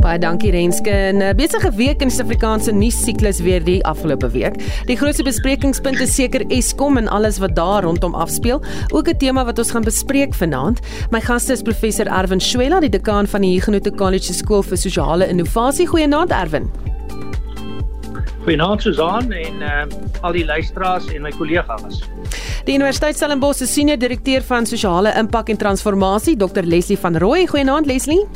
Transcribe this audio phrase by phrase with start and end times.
[0.00, 0.90] Baie dankie Renske.
[0.90, 4.54] 'n eh, Besige week in Suid-Afrikaanse nuus siklus weer die afgelope week.
[4.86, 8.62] Die grootste besprekingspunt is seker Eskom en alles wat daar rondom afspeel.
[8.90, 10.80] Ook 'n tema wat ons gaan bespreek vanaand.
[11.10, 15.28] My gaste is professor Erwin Schwella, die dekaan van die Huguenot College Skool vir Sosiale
[15.28, 15.86] Innovasie.
[15.86, 16.95] Goeienaand Erwin.
[18.44, 19.84] Goeienaand Susan en uh,
[20.20, 22.02] al die luisteraars en my kollegas.
[22.66, 27.46] Die Universiteit Stellenbosch se senior direkteur van sosiale impak en transformasie, Dr Leslie van Rooi.
[27.46, 28.26] Goeienaand Leslie.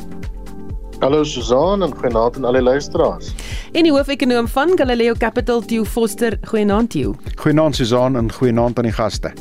[1.01, 3.33] Hallo Susan en goeienaand aan al die luisteraars.
[3.71, 6.37] En die hoofekonoom van Galileo Capital, Theo Foster.
[6.47, 7.15] Goeienaand Theo.
[7.35, 9.33] Goeienaand Susan en goeienaand aan die gaste.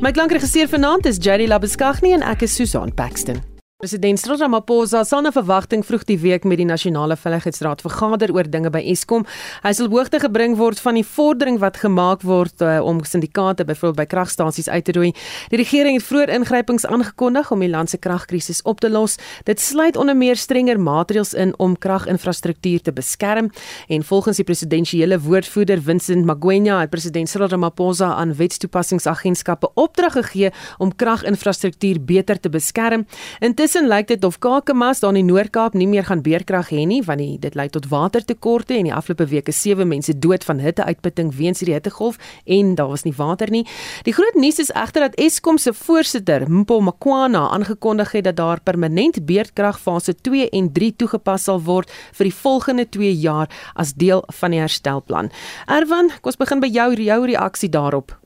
[0.00, 3.49] My klankregisseur vanaand is Jerry Labeskagni en ek is Susan Paxton.
[3.80, 8.44] President Cyril Ramaphosa sal na verwagting vroeg die week met die Nasionale Veiligheidsraad vergader oor
[8.44, 9.22] dinge by Eskom.
[9.64, 13.96] Hy sal hoogte gebring word van die vordering wat gemaak word uh, om syndikaate byvoorbeeld
[14.02, 15.14] by kragstasies uit te roei.
[15.48, 19.14] Die regering het vroeër ingrypings aangekondig om die land se kragkrisis op te los.
[19.48, 23.48] Dit sluit onder meer strenger maatreëls in om kraginfrastruktuur te beskerm
[23.88, 30.52] en volgens die presidensiële woordvoerder Vincent Magwenya het president Cyril Ramaphosa aan wetstoepassingsagentskappe opdrag gegee
[30.76, 33.08] om kraginfrastruktuur beter te beskerm.
[33.40, 36.82] Intussen Intussen lyk dit of Kakamas daar in die Noord-Kaap nie meer gaan beerkrag hê
[36.90, 40.42] nie want die, dit lei tot watertekorte en die afgelope week is sewe mense dood
[40.42, 42.18] van hitteuitputting weens hierdie hittegolf
[42.50, 43.62] en daar was nie water nie.
[44.02, 48.58] Die groot nuus is egter dat Eskom se voorsitter, Mpo Makwana, aangekondig het dat daar
[48.58, 53.46] permanent beerkrag fase 2 en 3 toegepas sal word vir die volgende 2 jaar
[53.78, 55.30] as deel van die herstelplan.
[55.70, 58.18] Erwan, kom ons begin by jou jou reaksie daarop.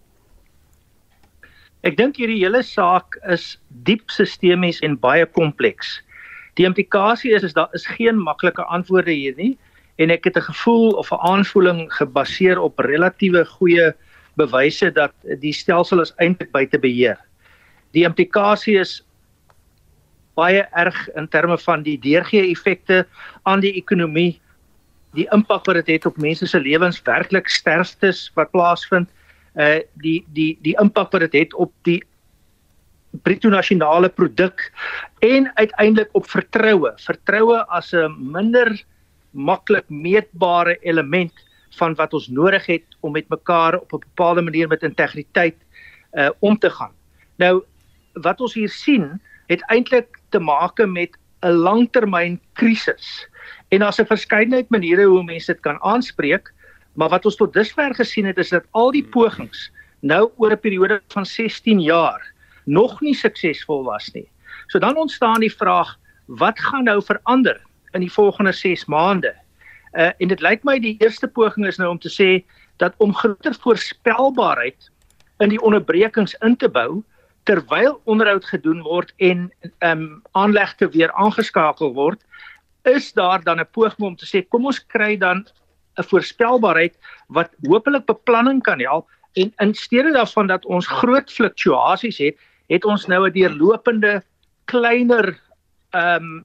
[1.85, 5.99] Ek dink hierdie hele saak is diep sistemies en baie kompleks.
[6.57, 9.59] Die implikasie is is daar is geen maklike antwoorde hier nie
[10.01, 13.93] en ek het 'n gevoel of 'n aanvoeling gebaseer op relatiewe goeie
[14.37, 17.19] bewyse dat die stelsel is eintlik buite beheer.
[17.93, 19.05] Die implikasie is
[20.35, 23.07] baie erg in terme van die deurgee effekte
[23.45, 24.41] aan die ekonomie,
[25.15, 29.09] die impak wat dit het op mense se lewens, werklik sterftes wat plaasvind
[29.55, 32.03] uh die die die impak wat dit het, het op die
[33.23, 34.73] bruto nasionale produk
[35.23, 36.93] en uiteindelik op vertroue.
[36.97, 38.85] Vertroue as 'n minder
[39.31, 41.33] maklik meetbare element
[41.79, 45.57] van wat ons nodig het om met mekaar op 'n bepaalde manier met integriteit
[46.13, 46.93] uh om te gaan.
[47.37, 47.65] Nou
[48.13, 53.29] wat ons hier sien, het eintlik te maak met 'n langtermyn krisis.
[53.69, 56.54] En daar's 'n verskeidenheid maniere hoe mense dit kan aanspreek.
[56.95, 60.61] Maar wat ons tot dusver gesien het is dat al die pogings nou oor 'n
[60.61, 62.33] periode van 16 jaar
[62.65, 64.29] nog nie suksesvol was nie.
[64.67, 67.61] So dan ontstaan die vraag, wat gaan nou verander
[67.93, 69.35] in die volgende 6 maande?
[69.93, 72.45] Uh en dit lyk my die eerste poging is nou om te sê
[72.77, 74.91] dat om groter voorspelbaarheid
[75.39, 77.03] in die onderbrekings in te bou
[77.45, 82.21] terwyl onderhoud gedoen word en ehm um, aanlegte weer aangeskakel word,
[82.83, 85.47] is daar dan 'n poging om te sê kom ons kry dan
[85.99, 86.95] 'n voorspelbaarheid
[87.29, 92.85] wat hopelik beplanning kan help en in steede daarvan dat ons groot fluktuasies het, het
[92.85, 94.23] ons nou 'n deurlopende
[94.65, 95.41] kleiner
[95.91, 96.45] ehm um,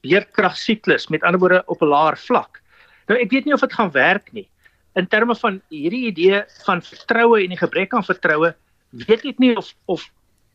[0.00, 2.60] beerkragsiklus met ander woorde op 'n laer vlak.
[3.06, 4.48] Nou ek weet nie of dit gaan werk nie.
[4.94, 8.54] In terme van hierdie idee van vertroue en die gebrek aan vertroue,
[8.90, 10.10] weet ek nie of of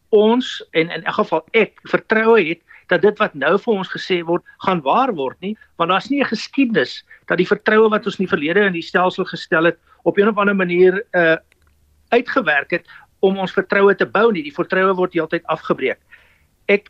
[0.10, 2.62] ons en in elk geval ek vertroue het
[2.94, 6.22] dat dit wat nou vir ons gesê word gaan waar word nie want daar's nie
[6.22, 9.78] 'n geskiedenis dat die vertroue wat ons in die verlede in die stelsel gestel het
[10.04, 11.38] op 'n of ander manier uh
[12.14, 12.86] uitgewerk het
[13.20, 16.00] om ons vertroue te bou nie die vertroue word heeltyd afgebreek
[16.68, 16.90] ek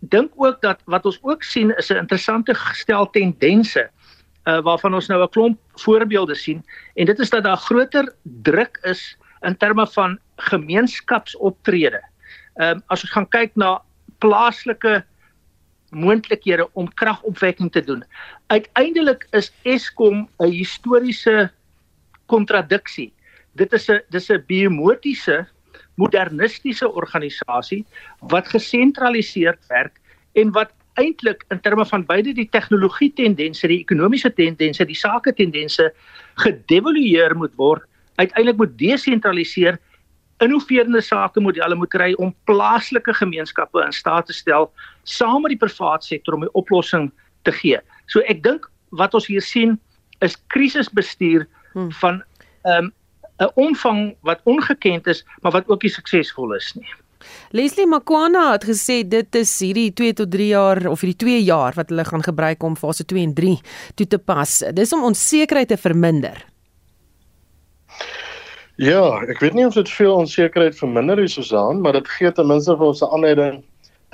[0.00, 3.90] dink ook dat wat ons ook sien is 'n interessante gestel tendense
[4.46, 6.64] uh waarvan ons nou 'n klomp voorbeelde sien
[6.96, 12.00] en dit is dat daar groter druk is in terme van gemeenskapsoptrede.
[12.54, 13.80] Ehm um, as ons gaan kyk na
[14.20, 15.00] plaaslike
[15.90, 18.04] moontlikhede om kragopwekking te doen.
[18.46, 21.50] Uiteindelik is Eskom 'n historiese
[22.26, 23.12] kontradiksie.
[23.54, 25.46] Dit is 'n dis 'n biomotiese
[25.94, 27.84] modernistiese organisasie
[28.20, 30.00] wat gesentraliseerd werk
[30.32, 35.32] en wat eintlik in terme van beide die tegnologie tendense, die ekonomiese tendense, die sake
[35.32, 35.92] tendense
[36.34, 37.82] gedevalueer moet word,
[38.20, 39.78] uiteindelik moet desentraliseer
[40.40, 44.70] innoverende sakemodelle moet kry om plaaslike gemeenskappe in staat te stel
[45.04, 47.10] saam met die private sektor om 'n oplossing
[47.42, 47.78] te gee.
[48.06, 49.78] So ek dink wat ons hier sien
[50.20, 51.92] is krisisbestuur hmm.
[51.92, 52.22] van
[52.64, 52.90] ehm,
[53.40, 56.88] 'n um, omvang wat ongekend is, maar wat ook nie suksesvol is nie.
[57.50, 61.76] Leslie Makwana het gesê dit is hierdie 2 tot 3 jaar of hierdie 2 jaar
[61.76, 63.56] wat hulle gaan gebruik om fase 2 en 3
[63.94, 64.62] toe te pas.
[64.72, 66.49] Dis om onsekerheid te verminder.
[68.80, 72.46] Ja, ek weet nie of dit veel onsekerheid verminder is Susan, maar dit gee ten
[72.48, 73.56] minste vir ons 'n aanleiding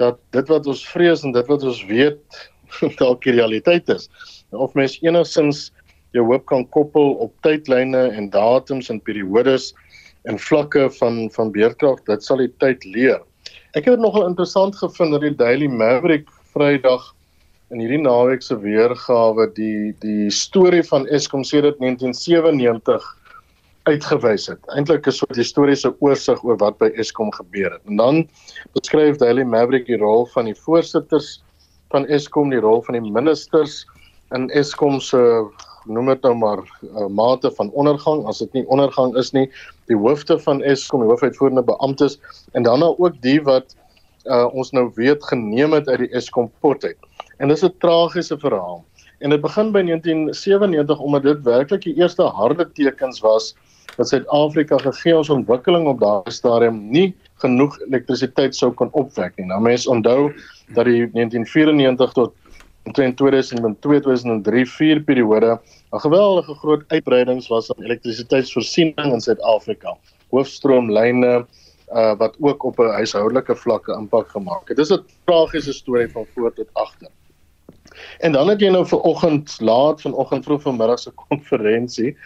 [0.02, 2.38] dat dit wat ons vrees en dit wat ons weet
[3.00, 4.08] dalk die realiteit is.
[4.50, 5.70] Of mens enigstens
[6.18, 9.68] jou hoop kan koppel op tydlyne en datums en periodes
[10.26, 13.22] en vlakke van van beerkrag, dit sal die tyd leer.
[13.78, 16.26] Ek het dit nogal interessant gevind dat die Daily Maverick
[16.56, 17.14] Vrydag
[17.70, 23.06] in hierdie naweek se weergawe die die storie van Eskom sedert 1997
[23.86, 24.58] uitgewys het.
[24.74, 27.82] Eintlik 'n soort historiese oorsig oor wat by Eskom gebeur het.
[27.86, 28.28] En dan
[28.74, 31.42] beskryf Daily Maverick die rol van die voorsitters
[31.90, 33.86] van Eskom, die rol van die ministers
[34.34, 35.46] in Eskom se
[35.84, 39.46] noem dit nou maar uh, mate van ondergang as dit nie ondergang is nie,
[39.86, 42.18] die hoofde van Eskom, die hoofuitvoerende beamptes
[42.52, 43.76] en dan nou ook die wat
[44.24, 46.98] uh, ons nou weet geneem het uit die Eskom pot uit.
[47.38, 48.84] En dis 'n tragiese verhaal.
[49.18, 53.54] En dit begin by 1997 omdat dit werklik die eerste harde tekens was
[53.96, 59.46] dat Suid-Afrika gegee ons ontwikkeling op daardie stadium nie genoeg elektrisiteit sou kon opwek nie.
[59.46, 60.32] Nou mense onthou
[60.76, 62.34] dat die 1994 tot
[62.86, 65.58] 2002-2003 vier periode
[65.92, 69.96] 'n geweldige groot uitbreidings was aan elektrisiteitsvoorsiening in Suid-Afrika.
[70.30, 71.46] Hoofstroomlyne
[71.94, 74.76] uh wat ook op 'n huishoudelike vlakke impak gemaak het.
[74.76, 77.08] Dis 'n tragiese storie van voor tot agter.
[78.18, 82.16] En dan het jy nou ver oggend laat vanoggend vroeg vanmiddag se konferensie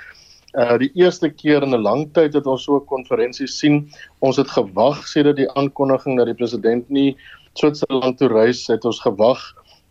[0.58, 3.90] uh die eerste keer in 'n lang tyd het ons so 'n konferensie sien.
[4.20, 7.16] Ons het gewag sedert die aankondiging dat die president nie
[7.54, 9.40] Switserland toe reis, het ons gewag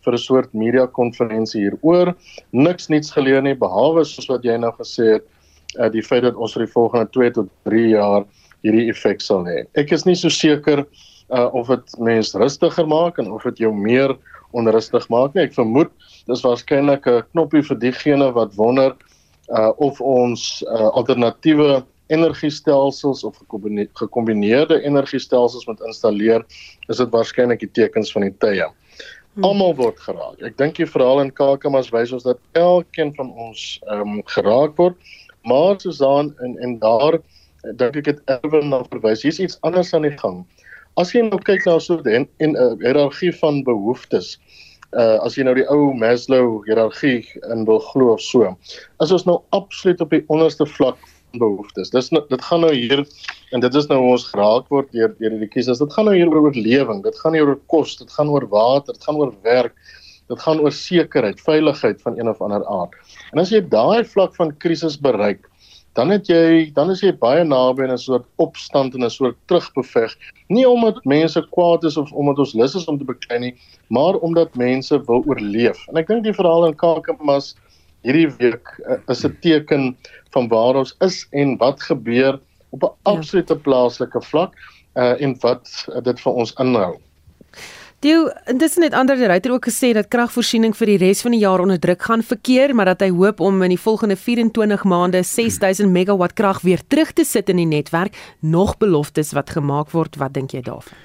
[0.04, 2.14] vir 'n soort media konferensie hieroor.
[2.52, 5.24] Niks niets geleer nie behalwe soos wat jy nou gesê het,
[5.78, 8.24] uh die feit dat ons vir die volgende 2 tot 3 jaar
[8.62, 9.66] hierdie effek sal hê.
[9.74, 10.86] Ek is nie so seker
[11.30, 14.16] uh of dit mens rustiger maak en of dit jou meer
[14.52, 15.44] onrustig maak nie.
[15.44, 15.90] Ek vermoed
[16.26, 18.96] dis waarskynlik 'n knoppie vir diegene wat wonder
[19.50, 23.38] uh of ons uh, alternatiewe energiestelsels of
[23.94, 26.44] gekombineerde energiestelsels moet installeer,
[26.88, 28.66] is dit waarskynlik die tekens van die tye.
[29.34, 29.44] Hmm.
[29.46, 30.40] Almal word geraak.
[30.42, 34.74] Ek dink die verhaal in Kakamas wys ons dat elkeen van ons ehm um, geraak
[34.78, 34.98] word.
[35.46, 37.20] Maar Susan en en daar
[37.78, 39.22] dink ek het Erwin na verwys.
[39.22, 40.42] Hier's iets anders aan die gang.
[40.98, 45.54] As jy nou kyk na so 'n 'n hiërargie van behoeftes, uh as jy nou
[45.54, 47.22] die ou Maslow hiërargie
[47.54, 48.48] in wil glo of so.
[48.98, 50.98] As ons nou absoluut op die onderste vlak
[51.38, 51.92] behoeftes.
[51.94, 53.04] Dis nou, dit gaan nou hier
[53.54, 55.78] en dit is nou ons geraak word deur deur die kieses.
[55.82, 57.04] Dit gaan nou hier oor oorlewing.
[57.06, 59.76] Dit gaan nie oor kos, dit gaan oor water, dit gaan oor werk.
[60.30, 62.94] Dit gaan oor sekerheid, veiligheid van een of ander aard.
[63.34, 65.48] En as jy daai vlak van krisis bereik,
[65.98, 69.36] dan het jy dan is jy baie naby aan 'n soort opstand en 'n soort
[69.46, 70.14] terugbeveg.
[70.48, 73.54] Nie omdat mense kwaad is of omdat ons lus is om te beklei nie
[73.88, 75.78] maar omdat mense wil oorleef.
[75.88, 77.56] En ek dink die verhaal in Kakamas
[78.06, 79.96] hierdie week uh, is 'n teken
[80.30, 82.40] van waar ons is en wat gebeur
[82.70, 82.94] op 'n ja.
[83.02, 84.54] absolute plaaslike vlak
[84.94, 85.68] uh, en wat
[86.04, 86.94] dit vir ons inhou
[88.00, 91.60] Dio, intussen het ander ryter ook gesê dat kragvoorsiening vir die res van die jaar
[91.60, 95.92] onder druk gaan verkeer, maar dat hy hoop om in die volgende 24 maande 6000
[95.92, 98.16] megawatt krag weer terug te sit in die netwerk.
[98.40, 100.96] Nog beloftes wat gemaak word, wat dink jy daarvan?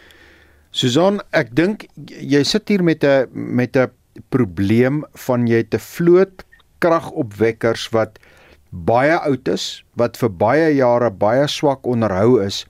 [0.71, 3.91] Susan, ek dink jy sit hier met 'n met 'n
[4.31, 6.45] probleem van jy te vloot
[6.79, 8.19] kragopwekkers wat
[8.71, 12.65] baie oud is, wat vir baie jare baie swak onderhou is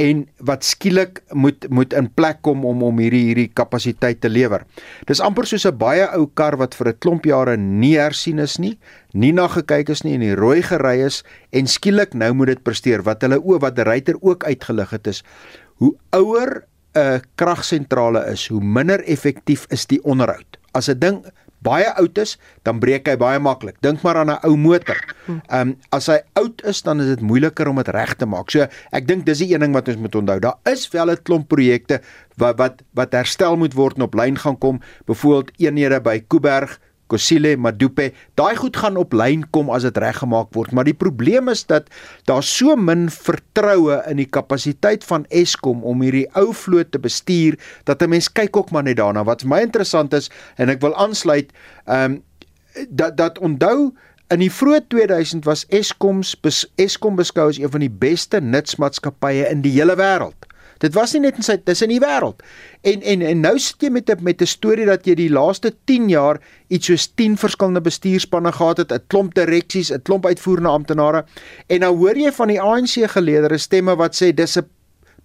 [0.00, 4.64] en wat skielik moet moet in plek kom om om hierdie hierdie kapasiteit te lewer.
[5.06, 8.58] Dis amper soos 'n baie ou kar wat vir 'n klomp jare nie hersien is
[8.58, 8.78] nie,
[9.12, 12.62] nie na gekyk is nie en die rooi gery is en skielik nou moet dit
[12.62, 15.22] presteer wat hulle o wat die ryter ook uitgelig het is
[15.78, 16.64] hoe ouer
[16.94, 20.58] 'n kragsentrale is, hoe minder effektief is die onderhoud.
[20.72, 21.24] As 'n ding
[21.64, 23.78] baie oud is, dan breek hy baie maklik.
[23.84, 25.00] Dink maar aan 'n ou motor.
[25.26, 28.50] Ehm um, as hy oud is, dan is dit moeiliker om dit reg te maak.
[28.50, 30.38] So ek dink dis die een ding wat ons moet onthou.
[30.40, 32.00] Daar is wel 'n klomp projekte
[32.36, 34.80] wat wat wat herstel moet word en op lyn gaan kom.
[35.06, 36.78] Byvoorbeeld eenhede by Kuiberg
[37.12, 41.50] Kusile Madupe, daai goed gaan op lyn kom as dit reggemaak word, maar die probleem
[41.52, 41.90] is dat
[42.28, 47.58] daar so min vertroue in die kapasiteit van Eskom om hierdie ou vloot te bestuur
[47.84, 49.24] dat 'n mens kyk ook maar net daarna.
[49.24, 51.52] Wat vir my interessant is en ek wil aansluit,
[51.86, 52.22] ehm um,
[52.90, 53.92] dat dat onthou
[54.32, 56.22] in die vroeë 2000 was Eskom
[56.76, 60.43] Eskom beskou as een van die beste nutsmaatskappye in die hele wêreld.
[60.84, 62.42] Dit was nie net in sy dis in die wêreld.
[62.84, 65.72] En en en nou sit jy met 'n met 'n storie dat jy die laaste
[65.86, 70.68] 10 jaar iets soos 10 verskillende bestuurspanne gehad het, 'n klomp direksies, 'n klomp uitvoerende
[70.68, 71.24] amptenare.
[71.68, 74.68] En nou hoor jy van die ANC geleedere stemme wat sê dis 'n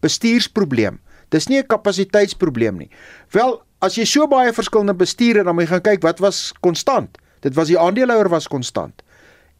[0.01, 0.99] bestuursprobleem.
[1.29, 2.89] Dis nie 'n kapasiteitsprobleem nie.
[3.31, 7.17] Wel, as jy so baie verskillende bestuure dan moet jy gaan kyk wat was konstant.
[7.41, 9.01] Dit was die aandeelhouer was konstant.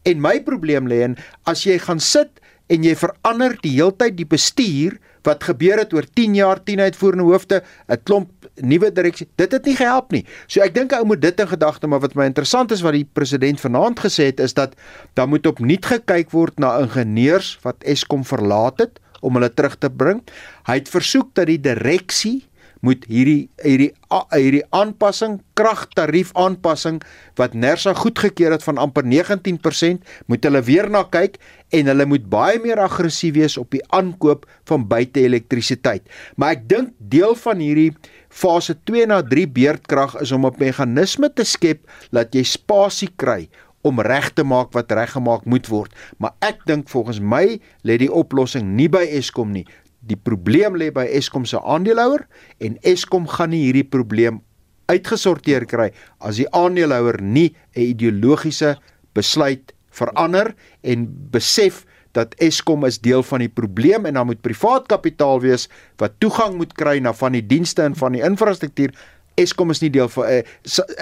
[0.04, 4.28] En my probleem lê in as jy gaan sit en jy verander die heeltyd die
[4.28, 9.28] bestuur wat gebeur het oor 10 jaar 10 uitvoerende hoofde, 'n klomp nuwe direksie.
[9.36, 10.24] Dit het nie gehelp nie.
[10.46, 13.08] So ek dink ou moet dit in gedagte maar wat my interessant is wat die
[13.12, 14.74] president vanaand gesê het is dat
[15.14, 19.90] daar moet opnuut gekyk word na ingenieurs wat Eskom verlaat het om hulle terug te
[19.90, 20.22] bring.
[20.68, 22.50] Hy het versoek dat die direksie
[22.80, 23.90] moet hierdie hierdie
[24.32, 27.00] hierdie aanpassing kragtarief aanpassing
[27.36, 30.00] wat Nersa goedgekeur het van amper 19%
[30.32, 31.36] moet hulle weer na kyk
[31.70, 36.06] en hulle moet baie meer aggressief wees op die aankoop van buite elektrisiteit.
[36.36, 37.90] Maar ek dink deel van hierdie
[38.30, 43.48] fase 2 na 3 beurtkrag is om 'n meganisme te skep dat jy spasie kry
[43.82, 45.94] om reg te maak wat reggemaak moet word.
[46.18, 49.66] Maar ek dink volgens my lê die oplossing nie by Eskom nie.
[50.00, 52.26] Die probleem lê by Eskom se aandeelhouer
[52.58, 54.40] en Eskom gaan nie hierdie probleem
[54.90, 58.76] uitgesorteer kry as die aandeelhouer nie 'n ideologiese
[59.14, 61.84] besluit verander en besef
[62.16, 65.68] dat Eskom is deel van die probleem en dan moet privaat kapitaal wees
[66.02, 68.94] wat toegang moet kry na van die dienste en van die infrastruktuur
[69.40, 70.42] Eskom is nie deel van uh,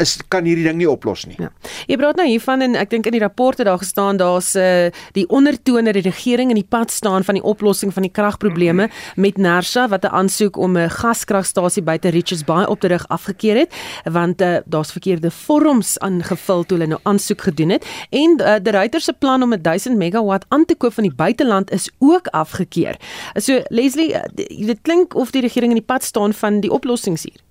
[0.01, 1.37] is kan hierdie ding nie oplos nie.
[1.39, 1.51] Ja.
[1.91, 5.27] Jy praat nou hiervan en ek dink in die rapporte daar gestaan daar's uh, die
[5.29, 9.23] ondertone dat die regering in die pad staan van die oplossing van die kragprobleme -hmm.
[9.23, 13.57] met Nersa wat 'n aansoek om 'n gaskragstasie buite Richards Bay op te rig afgekeur
[13.57, 18.55] het want uh, daar's verkeerde vorms aangevul toe hulle nou aansoek gedoen het en uh,
[18.63, 22.27] die Reuters se plan om 1000 megawatt aan te koop van die buiteland is ook
[22.27, 22.97] afgekeur.
[23.35, 27.48] So Leslie, dit klink of die regering in die pad staan van die oplossings hier.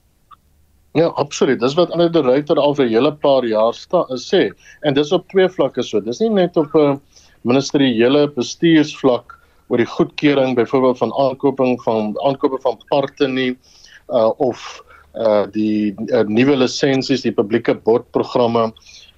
[0.96, 1.60] Ja, absoluut.
[1.60, 4.51] Dis wat ander die ruiter al vir 'n hele paar jaar sta, sê.
[4.84, 6.00] En dis op twee vlakke so.
[6.00, 7.01] Dis nie net op 'n
[7.44, 13.58] ministeriële bestuursvlak oor die goedkeuring byvoorbeeld van aankoping van aankope van parte nie
[14.10, 14.84] uh of
[15.15, 18.72] uh die uh, nuwe lisensies, die publieke bordprogramme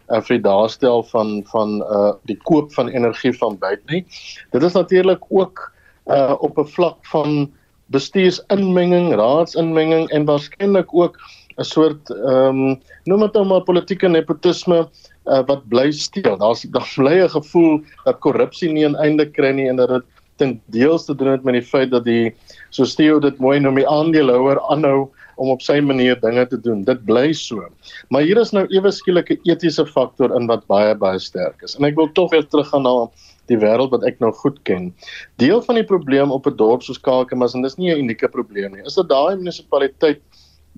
[0.09, 4.05] uh vir die daarstel van van uh die koop van energie van buite nie.
[4.51, 5.71] Dit is natuurlik ook
[6.07, 7.51] uh op 'n vlak van
[7.89, 11.17] bestuursinmenging, raadsinmenging en waarskynlik ook
[11.59, 14.79] 'n soort ehm um, noem dit nou maar politieke nepotisme
[15.27, 16.37] uh, wat bly steel.
[16.37, 20.05] Daar's daar bly 'n gevoel dat korrupsie nie 'n einde kry nie en dat dit
[20.39, 22.33] ten deels te doen het met die feit dat die
[22.69, 26.83] so Theo dit mooi noem die aandeelhouer aanhou om op sy manier dinge te doen.
[26.83, 27.67] Dit bly so.
[28.09, 31.75] Maar hier is nou ewe skielik 'n etiese faktor in wat baie baie sterk is.
[31.75, 33.09] En ek wil tog weer teruggaan na
[33.47, 34.93] die wêreld wat ek nou goed ken.
[35.37, 38.71] Deel van die probleem op 'n dorp soos Kakamas en dis nie 'n unieke probleem
[38.71, 38.85] nie.
[38.85, 40.21] Is dat daai munisipaliteit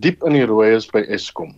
[0.02, 1.54] diep in die rooi is by Eskom.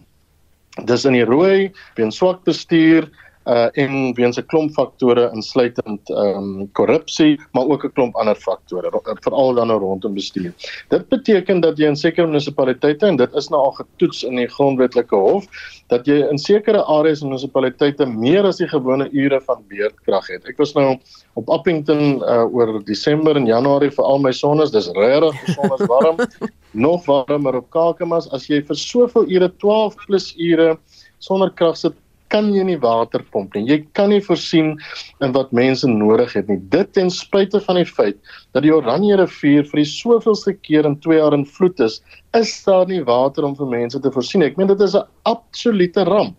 [0.89, 3.09] Dis in die rooi weens swak bestuur
[3.45, 8.35] uh en weens 'n klomp faktore insluitend ehm um, korrupsie, maar ook 'n klomp ander
[8.35, 10.53] faktore, veral dan nou rondom bestuur.
[10.89, 14.47] Dit beteken dat jy in sekere munisipaliteite en dit is nou al getoets in die
[14.47, 15.45] grondwetlike hof
[15.87, 20.45] dat jy in sekere areas en munisipaliteite meer as die gewone ure van beurtkrag het.
[20.45, 20.97] Ek was nou
[21.33, 26.17] op Appington uh oor Desember en Januarie vir al my sonnes, dis regtig besonder warm.
[26.73, 30.77] nog warmer op Kakamas as jy vir soveel ure 12 plus ure
[31.23, 31.95] sonder krag sit
[32.33, 33.63] kan nie water pomp nie.
[33.69, 34.73] Jy kan nie voorsien
[35.21, 36.57] in wat mense nodig het nie.
[36.73, 38.17] Dit ten spyte van die feit
[38.57, 41.99] dat die Oranje rivier vir die soveelste keer in 2 jaar in vloed is,
[42.33, 44.45] is daar nie water om vir mense te voorsien.
[44.45, 46.35] Ek meen dit is 'n absolute ramp.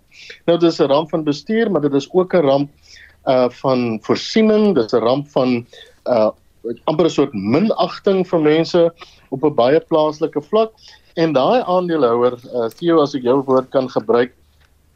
[0.46, 2.70] Nou dis 'n ramp van bestuur, maar dit is ook 'n ramp
[3.26, 5.66] uh van voorsiening, dis 'n ramp van
[6.06, 6.30] uh
[6.84, 8.92] amper 'n soort minagting vir mense
[9.30, 10.72] op 'n baie plaaslike vlak
[11.16, 14.32] en daai aandeelhouer uh Theo as ek jou woord kan gebruik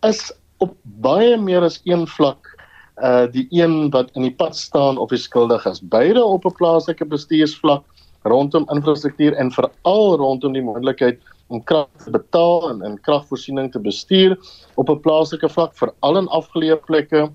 [0.02, 2.54] is op baie meer as een vlak
[3.02, 5.80] uh die een wat in die pad staan of is skuldig is.
[5.80, 7.84] Beide op 'n plaaslike bestuursvlak
[8.22, 13.80] rondom infrastruktuur en veral rondom die moontlikheid om krag te betaal en en kragvoorsiening te
[13.80, 14.36] bestuur
[14.74, 17.30] op 'n plaaslike vlak veral in afgeleë plekke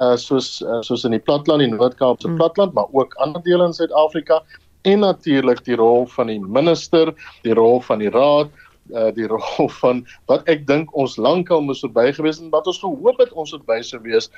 [0.00, 2.36] uh soos uh, soos in die platland, die Noord-Kaapse hmm.
[2.36, 4.42] platland, maar ook ander dele in Suid-Afrika
[4.82, 8.50] en natuurlik die rol van die minister, die rol van die raad
[8.92, 12.82] uh, die rol van wat ek dink ons lankal moes verby gewees en wat ons
[12.82, 14.30] gehoop het ons het by sou wees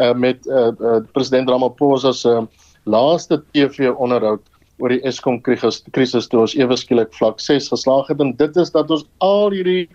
[0.00, 2.46] uh, met uh, uh, president Ramaphosa se uh,
[2.84, 4.42] laaste TV onderhoud
[4.82, 8.20] oor die Eskom krisis toe ons ewe skielik vlak 6 geslaag het.
[8.20, 9.88] En dit is dat ons al hierdie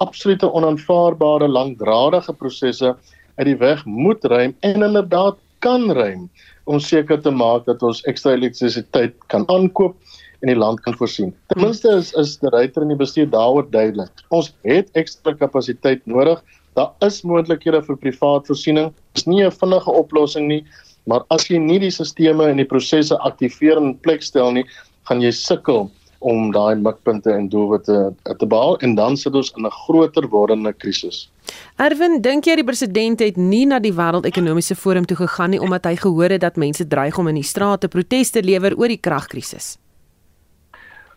[0.00, 2.94] absolute onaanvaarbare langdradige prosesse
[3.36, 6.28] uit die weg moet ruim en inderdaad kan ruim
[6.64, 9.96] om seker te maak dat ons ekstra elektrisiteit kan aankoop
[10.40, 11.34] en die land kan voorsien.
[11.52, 14.24] Ten minste is is die ryter en die bestuur daaroor duidelik.
[14.28, 16.42] Ons het ekstra kapasiteit nodig.
[16.78, 18.92] Daar is moontlikhede vir privaat voorsiening.
[19.12, 20.64] Dit is nie 'n vinnige oplossing nie,
[21.06, 24.64] maar as jy nie die stelsels en die prosesse aktiveer en plek stel nie,
[25.08, 29.52] gaan jy sukkel om daai mikpunte en doelwitte te, te behaal en dan sit ons
[29.56, 31.28] in 'n groter wordende krisis.
[31.76, 35.84] Erwin, dink jy die president het nie na die wêreldekonomiese forum toe gegaan nie omdat
[35.84, 39.78] hy gehoor het dat mense dreig om in die strate proteste lewer oor die kragkrisis?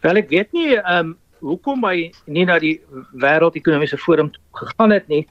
[0.03, 2.77] Wel ek weet nie ehm um, hoekom hy nie na die
[3.19, 5.25] wêreldekonomiese forum gegaan het nie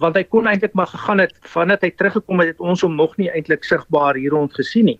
[0.00, 3.12] want hy kon eintlik maar gegaan het vandat hy teruggekom het het ons hom nog
[3.20, 4.96] nie eintlik sigbaar hier rond gesien nie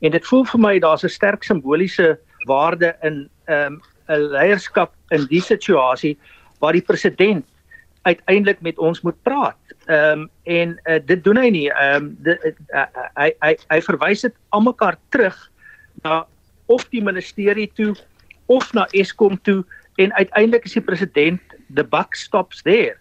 [0.00, 2.16] en dit voel vir my daar's 'n sterk simboliese
[2.48, 6.16] waarde in ehm um, 'n leierskap in die situasie
[6.60, 7.44] waar die president
[8.02, 9.58] uiteindelik met ons moet praat.
[9.86, 11.68] Ehm um, en uh, dit doen hy nie.
[11.70, 15.36] Ehm um, dit uh, hy hy hy verwys dit almekaar terug
[16.02, 16.24] na
[16.66, 17.94] of die ministerie toe
[18.48, 19.62] of na Eskom toe
[20.02, 22.96] en uiteindelik is die president the buck stops there.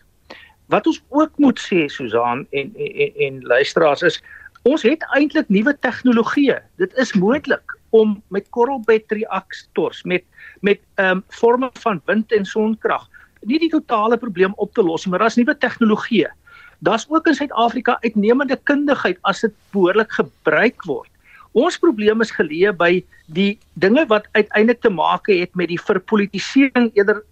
[0.67, 4.21] Wat ons ook moet sê Susan en en en, luisteraars is
[4.67, 6.59] ons het eintlik nuwe tegnologieë.
[6.81, 10.25] Dit is moontlik om met korrelbed reaktors met
[10.59, 13.07] met ehm um, forme van wind en sonkrag
[13.47, 16.31] nie die totale probleem op te los nie, maar daar's nuwe tegnologieë.
[16.79, 21.09] Daar's ook in Suid-Afrika uitnemende kundigheid as dit behoorlik gebruik word.
[21.57, 22.91] Ons probleem is geleë by
[23.33, 27.23] die dinge wat uiteindelik te maak het met die verpolitisering eerder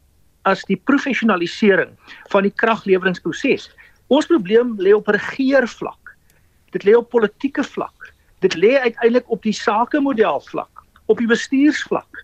[0.50, 1.91] as die professionalisering
[2.34, 3.67] van die kragleweringsproses.
[4.10, 6.15] Ons probleem lê op regeervlak.
[6.74, 8.10] Dit lê op politieke vlak.
[8.41, 12.24] Dit lê uiteindelik op die sakemodel vlak, op die bestuursvlak.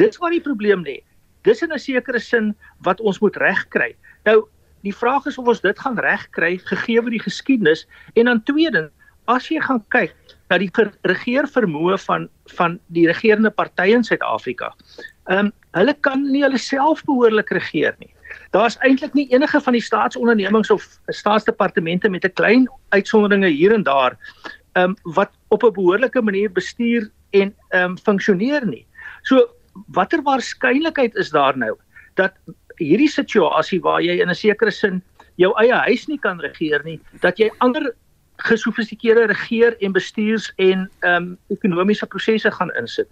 [0.00, 1.02] Dis waar die probleem lê.
[1.44, 3.94] Dis in 'n sekere sin wat ons moet regkry.
[4.24, 4.48] Nou,
[4.80, 8.92] die vraag is of ons dit gaan regkry gegee word die geskiedenis en dan tweedens
[9.26, 10.16] as jy gaan kyk
[10.50, 10.70] na die
[11.02, 14.72] regeer vermoë van van die regerende partye in Suid-Afrika.
[15.30, 18.10] Ehm um, hulle kan nie hulle self behoorlik regeer nie.
[18.54, 23.82] Daar's eintlik nie enige van die staatsondernemings of staatsdepartemente met 'n klein uitsonderinge hier en
[23.82, 24.16] daar
[24.74, 28.86] ehm um, wat op 'n behoorlike manier bestuur en ehm um, funksioneer nie.
[29.22, 29.48] So
[29.86, 31.76] watter waarskynlikheid is daar nou
[32.14, 32.32] dat
[32.76, 35.02] hierdie situasie waar jy in 'n sekere sin
[35.36, 37.94] jou eie huis nie kan regeer nie, dat jy ander
[38.36, 43.08] gesofistikeerde regeer en bestuurs en ehm um, ekonomiese prosesse gaan insit.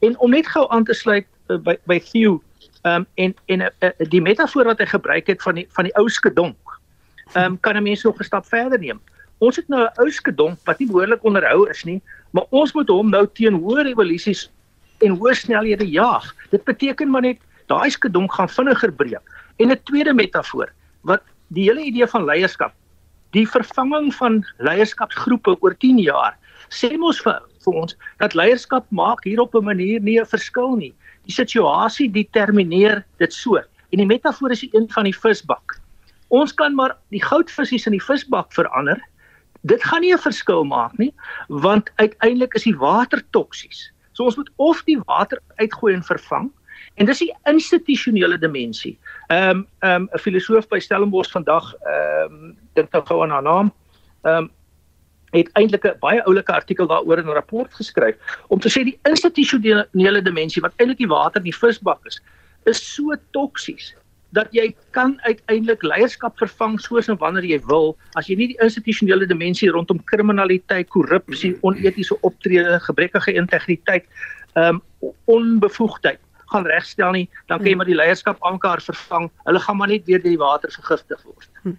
[0.00, 2.42] En om net gou aan te sluit uh, by by Theo
[2.82, 5.94] ehm um, en en uh, die metafoor wat hy gebruik het van die van die
[5.94, 6.78] ou skedonk.
[7.32, 9.00] Ehm um, kan 'n mens nog 'n stap verder neem.
[9.38, 12.88] Ons het nou 'n ou skedonk wat nie behoorlik onderhou is nie, maar ons moet
[12.88, 14.50] hom nou teen hoë revolusies
[14.98, 16.34] en hoë snelhede jaag.
[16.50, 19.22] Dit beteken maar net daai skedonk gaan vinniger breek.
[19.56, 22.74] En 'n tweede metafoor wat die hele idee van leierskap
[23.34, 26.38] die vervanging van leierskapsgroepe oor 10 jaar
[26.74, 30.76] sê mos vir, vir ons dat leierskap maak hier op 'n manier nie 'n verskil
[30.76, 30.94] nie.
[31.26, 33.56] Die situasie determineer dit so.
[33.56, 35.78] En die metafoor is een van die visbak.
[36.28, 39.00] Ons kan maar die goudvisse in die visbak verander.
[39.62, 41.14] Dit gaan nie 'n verskil maak nie,
[41.48, 43.90] want uiteindelik is die water toksies.
[44.12, 46.50] So ons moet of die water uitgooi en vervang
[46.94, 48.98] En dis die institusionele dimensie.
[49.26, 53.30] Ehm um, ehm um, 'n filosoof by Stellenbosch vandag ehm um, dink nou gou aan
[53.30, 53.72] haar naam.
[54.22, 54.50] Ehm um,
[55.34, 58.16] het eintlik 'n baie oulike artikel daaroor in 'n rapport geskryf
[58.48, 62.22] om te sê die institusionele dimensie wat eintlik die water in die visbak is,
[62.64, 63.94] is so toksies
[64.30, 68.62] dat jy kan uiteindelik leierskap vervang soos en wanneer jy wil as jy nie die
[68.62, 74.06] institusionele dimensie rondom kriminaliteit, korrupsie, onetiese optrede, gebrekkige integriteit,
[74.54, 74.82] ehm um,
[75.24, 76.20] onbevoegdheid
[76.52, 77.82] gaan regstel nie, dan kan jy hmm.
[77.82, 79.30] maar die leierskap aankaar vervang.
[79.44, 81.48] Hulle gaan maar net weer die water vergiftig word.
[81.62, 81.78] Hmm.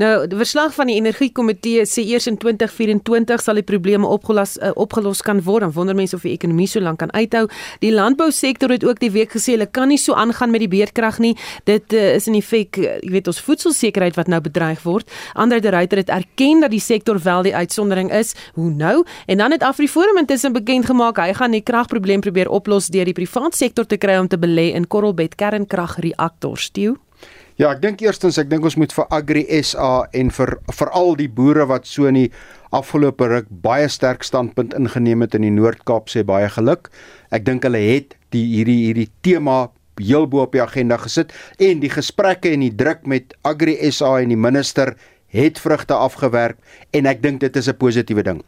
[0.00, 4.72] Nou, die verslag van die energiekomitee sê eers in 2024 sal die probleme opgelos uh,
[4.80, 5.66] opgelos kan word.
[5.66, 7.44] Dan wonder mense of die ekonomie so lank kan uithou.
[7.84, 11.20] Die landbousektor het ook die week gesê hulle kan nie so aangaan met die beerdkrag
[11.22, 11.34] nie.
[11.68, 15.10] Dit uh, is in feite, uh, jy weet, ons voedselsekerheid wat nou bedreig word.
[15.34, 18.34] Ander de Ruyter het erken dat die sektor wel die uitsondering is.
[18.58, 19.02] Hoe nou?
[19.26, 23.16] En dan het Afriforum intussen bekend gemaak hy gaan die kragprobleem probeer oplos deur die
[23.16, 26.70] private sektor te kry om te belê in korrelbed kernkragreaktors.
[26.72, 26.96] Stew
[27.62, 31.28] Ja, ek dink eerstens ek dink ons moet vir Agri SA en vir veral die
[31.30, 32.30] boere wat so in die
[32.74, 36.90] afgelope ruk baie sterk standpunt ingeneem het in die Noord-Kaap sê baie geluk.
[37.30, 39.68] Ek dink hulle het die hierdie hierdie tema
[40.00, 41.30] heel bo op die agenda gesit
[41.62, 44.96] en die gesprekke en die druk met Agri SA en die minister
[45.30, 46.58] het vrugte afgewerk
[46.98, 48.42] en ek dink dit is 'n positiewe ding.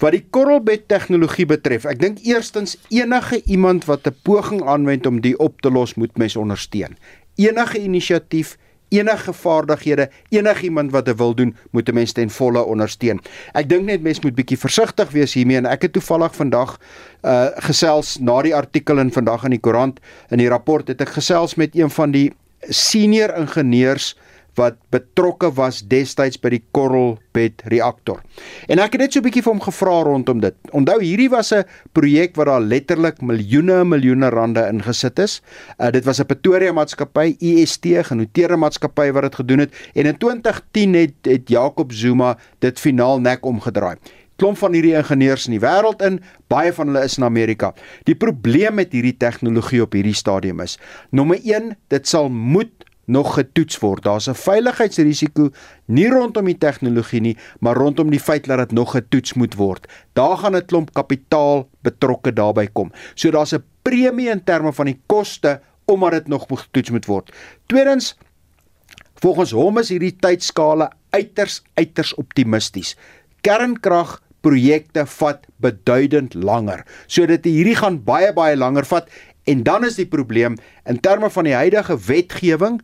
[0.00, 5.20] Wat die korrelbed tegnologie betref, ek dink eerstens enige iemand wat 'n poging aanwend om
[5.20, 6.96] die op te los, moet mens ondersteun
[7.36, 8.56] enige inisiatief
[8.88, 13.20] enige vaardighede enigiemand wat dit wil doen moet 'n mens ten volle ondersteun.
[13.52, 16.78] Ek dink net mens moet bietjie versigtig wees hiermee en ek het toevallig vandag
[17.22, 21.08] uh gesels na die artikel in vandag in die koerant in die rapport het ek
[21.08, 24.16] gesels met een van die senior ingenieurs
[24.56, 28.22] wat betrokke was destyds by die korrelbed reaktor.
[28.68, 30.54] En ek het net so 'n bietjie vir hom gevra rondom dit.
[30.72, 35.42] Onthou hierdie was 'n projek wat daar letterlik miljoene miljoene rande ingesit is.
[35.78, 40.18] Uh, dit was 'n Pretoria maatskappy, EST, genoteerde maatskappy wat dit gedoen het en in
[40.18, 43.96] 2010 het het Jacob Zuma dit finaal nek omgedraai.
[44.36, 46.20] klomp van hierdie ingenieurs in die wêreld in,
[46.52, 47.72] baie van hulle is in Amerika.
[48.04, 50.76] Die probleem met hierdie tegnologie op hierdie stadium is,
[51.10, 54.02] nommer 1, dit sal moet nog getoets word.
[54.02, 55.50] Daar's 'n veiligheidsrisiko
[55.86, 59.86] nie rondom die tegnologie nie, maar rondom die feit dat dit nog getoets moet word.
[60.12, 62.92] Daar gaan 'n klomp kapitaal betrokke daarbey kom.
[63.14, 67.06] So daar's 'n premie in terme van die koste omdat dit nog moet getoets moet
[67.06, 67.32] word.
[67.66, 68.16] Tweedens,
[69.14, 72.96] volgens hom is hierdie tydskale uiters uiters optimisties.
[73.40, 76.84] Kernkrag projekte vat beduidend langer.
[77.10, 79.10] So dit hierdie gaan baie baie langer vat
[79.46, 82.80] En dan is die probleem in terme van die huidige wetgewing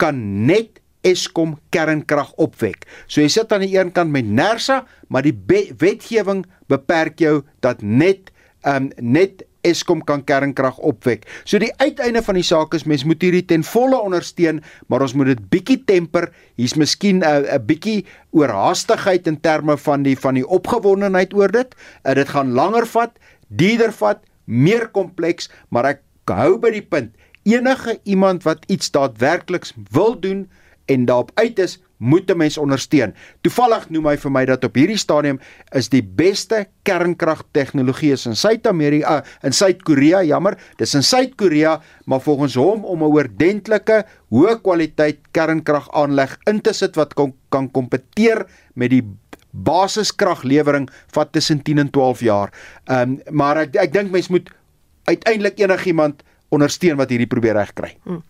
[0.00, 2.86] kan net Eskom kernkrag opwek.
[3.06, 5.36] So jy sit aan die een kant met Nersa, maar die
[5.78, 8.32] wetgewing beperk jou dat net
[8.66, 11.24] um net Eskom kan kernkrag opwek.
[11.44, 15.14] So die uiteinde van die saak is mens moet hierdie ten volle ondersteun, maar ons
[15.18, 16.30] moet dit bietjie temper.
[16.58, 21.74] Hier's miskien 'n 'n bietjie oorhaastigheid in terme van die van die opgewondenheid oor dit.
[22.04, 23.12] Uh, dit gaan langer vat,
[23.48, 27.14] duurder vat, meer kompleks, maar ek hou by die punt.
[27.46, 30.50] Enige iemand wat iets daadwerkliks wil doen
[30.86, 33.14] en daarop uit is, moet 'n mens ondersteun.
[33.40, 35.40] Toevallig noem hy vir my dat op hierdie stadium
[35.72, 42.20] is die beste kernkragtegnologie is in Suid-Amerika, uh, in Suid-Korea, jammer, dis in Suid-Korea, maar
[42.20, 48.46] volgens hom om 'n oordentlike hoë kwaliteit kernkragaanleg in te sit wat kon, kan kompeteer
[48.74, 49.02] met die
[49.50, 52.52] basiskraglewering vat tussen 10 en 12 jaar.
[52.84, 54.50] Ehm um, maar ek ek dink mens moet
[55.06, 56.22] uiteindelik enigiemand
[56.54, 57.96] ondersteun wat hierdie probeer regkry.
[58.06, 58.22] Hmm.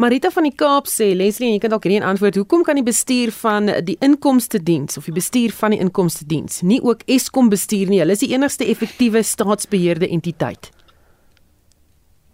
[0.00, 2.86] Marita van die Kaap sê Leslie en jy kan dalk hierdie antwoord, hoekom kan die
[2.86, 7.52] bestuur van die inkomste diens of die bestuur van die inkomste diens nie ook Eskom
[7.52, 8.00] bestuur nie?
[8.00, 10.72] Hulle is die enigste effektiewe staatsbeheerde entiteit.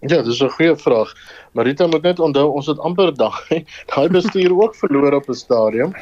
[0.04, 1.14] Ja, dis 'n goeie vraag.
[1.52, 5.94] Marita moet net onthou ons het amper daai daai bestuur ook verloor op 'n stadium.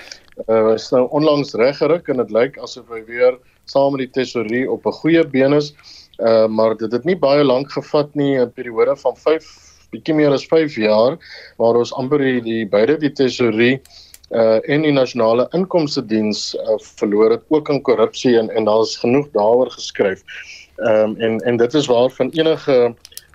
[0.48, 4.70] Uh is nou onlangs reggeruk en dit lyk asof hy weer saam met die tesourier
[4.70, 5.74] op 'n goeie been is.
[6.18, 9.46] Uh maar dit het nie baie lank gevat nie, 'n periode van 5
[9.92, 11.18] bietjie meer as 5 jaar
[11.60, 13.80] waar ons amper die, die beide die tesorie
[14.32, 18.96] uh en die nasionale inkomste diens uh, verloor het ook aan korrupsie en en daar's
[18.96, 20.22] genoeg daaroor geskryf.
[20.76, 22.94] Ehm um, en en dit is waar van enige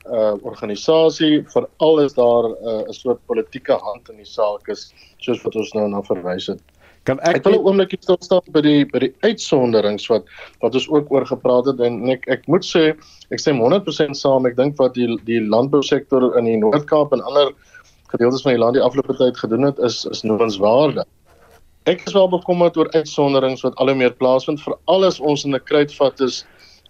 [0.09, 5.41] uh organisasie veral is daar 'n uh, soort politieke hand in die saak is soos
[5.41, 6.61] wat ons nou na verwys het.
[7.07, 10.25] Kan ek Ek wil 'n oombliekie stil staan by die by die uitsonderings wat
[10.63, 12.91] wat ons ook oor gepraat het en ek ek moet sê
[13.31, 14.45] ek stem 100% saam.
[14.45, 17.53] Ek dink wat die die landbousektor in die Noord-Kaap en ander
[18.11, 21.07] gedeeltes van die land die afgelope tyd gedoen het is is noemenswaardig.
[21.87, 25.55] Ek is wel bekommerd oor uitsonderings wat al hoe meer plaasvind vir alles ons in
[25.55, 26.43] 'n kruitvat is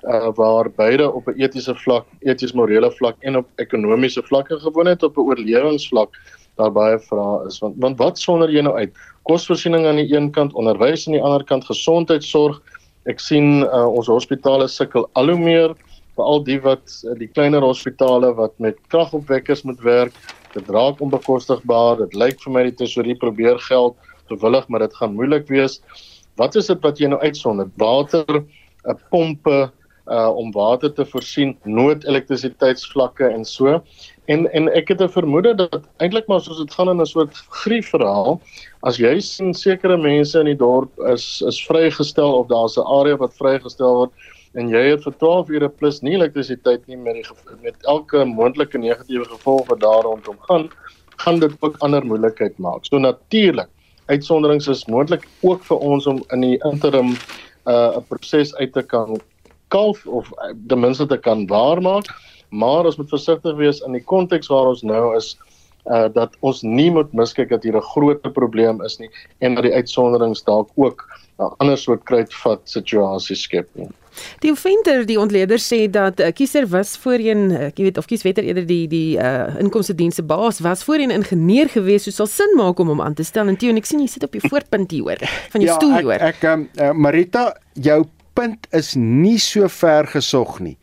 [0.03, 4.87] uh, waar beide op 'n etiese vlak, eties morele vlak en op ekonomiese vlakke gewoon
[4.87, 6.09] het op 'n oorlewingsvlak
[6.57, 8.93] daar baie vrae is want want wat sonder jy nou uit?
[9.29, 12.61] Kosvoorsiening aan die een kant onderwys aan die ander kant gesondheidsorg
[13.07, 15.75] ek sien uh, ons hospitale sukkel al hoe meer
[16.17, 20.13] veral die wat uh, die kleiner hospitale wat met kragopwekkers moet werk.
[20.53, 23.95] Dit raak onbekostigbaar dit lyk vir my die tesourier probeer geld
[24.27, 25.79] gewillig maar dit gaan moeilik wees.
[26.37, 27.69] Wat is dit wat jy nou uitsonder?
[27.79, 29.67] Water uh, pompe
[30.07, 33.81] uh om water te voorsien noodelektrisiteitsvlakke en so
[34.27, 37.35] En en ek het 'n vermoede dat eintlik maar soos dit gaan in 'n soort
[37.49, 38.41] griefverhaal,
[38.83, 43.15] as jy sien sekere mense in die dorp is is vrygestel of daar's 'n area
[43.15, 44.11] wat vrygestel word
[44.53, 47.23] en jy het vir 12 ure plus nie elektrisiteit nie met die
[47.61, 50.69] met elke moontlike negatiewe gevolg wat daar rondom gaan,
[51.17, 52.85] gaan dit ook ander moeilikheid maak.
[52.85, 53.69] So natuurlik,
[54.05, 58.81] uitsonderings is moontlik ook vir ons om in die interim 'n uh, proses uit te
[58.81, 59.19] kan
[59.67, 62.07] kalf of uh, ten minste te kan waarmaak
[62.49, 65.35] maar ons moet versigtig wees in die konteks waar ons nou is
[65.87, 69.63] uh dat ons nie moet miskyk dat hier 'n groot probleem is nie en dat
[69.63, 71.07] die uitsonderings dalk ook
[71.39, 73.87] 'n ander soort kruitvat situasie skep nie.
[74.39, 78.43] Die offender, die ontleder sê dat uh, kiezer was voorheen, uh, ek weet of kieswetter
[78.43, 82.79] eerder die die uh inkomste dienste baas was voorheen ingenieur gewees, so sal sin maak
[82.79, 83.47] om hom aan te stel.
[83.47, 85.21] En Tio, ek sien jy sit op jou voorpunt hier hoor
[85.53, 86.19] van jou ja, stoel hoor.
[86.19, 90.77] Ek ek um, uh, Marita, jou punt is nie so ver gesog nie.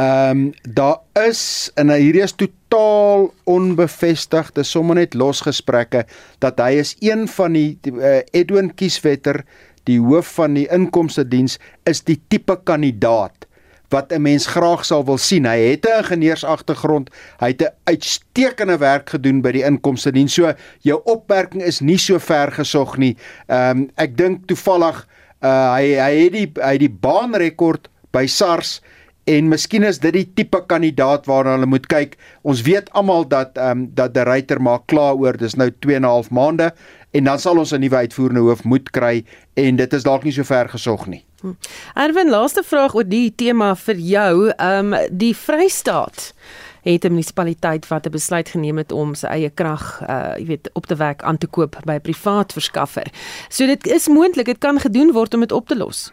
[0.00, 6.06] Ehm um, daar is en hierdie is totaal onbevestig, dis sommer net losgesprekke
[6.40, 9.42] dat hy is een van die uh, Edwin Kieswetter,
[9.84, 13.44] die hoof van die inkomste diens is die tipe kandidaat
[13.92, 15.44] wat 'n mens graag sal wil sien.
[15.44, 20.34] Hy het 'n ingenieursagtergrond, hy het 'n uitstekende werk gedoen by die inkomste diens.
[20.34, 23.16] So jou opmerking is nie so ver gesog nie.
[23.46, 25.06] Ehm um, ek dink toevallig
[25.42, 28.80] uh, hy hy het die hy het die baanrekord by SARS
[29.24, 32.16] en miskien is dit die tipe kandidaat waarna hulle moet kyk.
[32.42, 35.94] Ons weet almal dat ehm um, dat die ryter maak klaar oor dis nou 2
[35.94, 36.72] en 'n half maande
[37.12, 40.32] en dan sal ons 'n nuwe uitvoerende hoof moet kry en dit is dalk nie
[40.32, 41.24] so ver gesog nie.
[41.40, 41.52] Hm.
[41.94, 46.34] Erwin, laaste vraag oor die tema vir jou, ehm um, die Vrystaat
[46.82, 50.70] het 'n munisipaliteit wat 'n besluit geneem het om sy eie krag, uh jy weet,
[50.72, 53.06] op te wek aan te koop by 'n privaat verskaffer.
[53.48, 56.12] So dit is moontlik, dit kan gedoen word om dit op te los.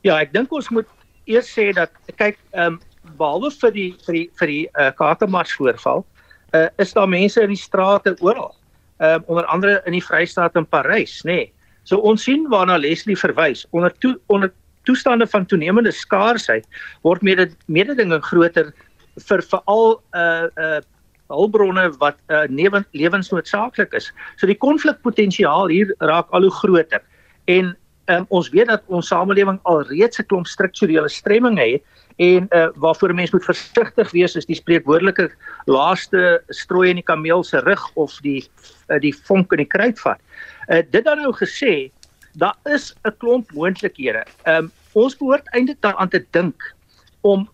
[0.00, 0.86] Ja, ek dink ons moet
[1.28, 2.80] eers sê dat kyk, ehm um,
[3.18, 6.04] behalwe vir die vir die vir die uh Kakemars voorval,
[6.56, 8.54] uh is daar mense in die strate oral.
[8.98, 11.36] Ehm um, onder andere in die Vrystaat in Parys, nê.
[11.36, 11.52] Nee.
[11.88, 14.52] So ons sien waarna Leslie verwys onder toe onder
[14.84, 16.66] toestande van toenemende skaarsheid
[17.02, 18.72] word mede mededinging groter
[19.28, 20.80] vir veral uh uh
[21.28, 22.44] hulpbronne wat uh
[22.92, 24.12] lewensnoodsaaklik is.
[24.36, 27.02] So die konflikpotensiaal hier raak al hoe groter.
[27.44, 27.76] En
[28.08, 31.82] um, ons weet dat ons samelewing al reeds 'n klomp strukturele stremminge het
[32.18, 35.30] en uh waarvoor 'n mens moet versigtig wees is die spreekwoordelike
[35.66, 38.48] laaste strooi in die kameel se rug of die
[38.88, 40.18] uh, die vonk in die kruitvat.
[40.68, 41.90] Uh dit dan nou gesê,
[42.34, 44.24] daar is 'n klomp moontlikhede.
[44.46, 46.74] Um ons behoort eintlik daaraan te dink
[47.20, 47.48] om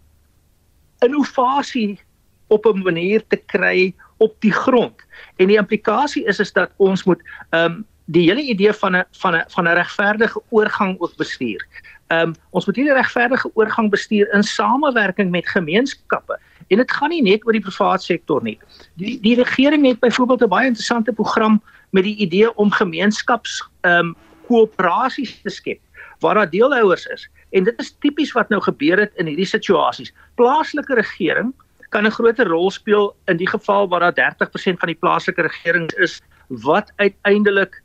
[1.05, 2.01] innovasie
[2.49, 4.95] op 'n manier te kry op die grond.
[5.37, 9.05] En die implikasie is is dat ons moet ehm um, die hele idee van 'n
[9.11, 11.67] van 'n van 'n regverdige oorgang ook bestuur.
[12.07, 16.38] Ehm um, ons moet hierdie regverdige oorgang bestuur in samewerking met gemeenskappe.
[16.69, 18.59] En dit gaan nie net oor die private sektor nie.
[18.95, 23.99] Die die regering het byvoorbeeld 'n baie interessante program met die idee om gemeenskaps ehm
[23.99, 24.17] um,
[24.49, 25.81] koöperasies te skep
[26.19, 27.29] waar daar deelhouers is.
[27.51, 30.12] En dit is tipies wat nou gebeur het in hierdie situasies.
[30.35, 31.53] Plaaslike regering
[31.88, 35.93] kan 'n groter rol speel in die geval waar daar 30% van die plaaslike regering
[35.93, 37.83] is wat uiteindelik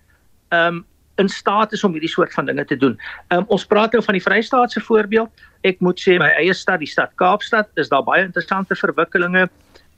[0.49, 0.85] um,
[1.19, 2.95] in staat is om hierdie soort van dinge te doen.
[3.35, 5.43] Um, ons praat nou van die Vrystaatse voorbeeld.
[5.67, 9.49] Ek moet sê my eie stad, die stad Kaapstad, is daar baie interessante verwikkelinge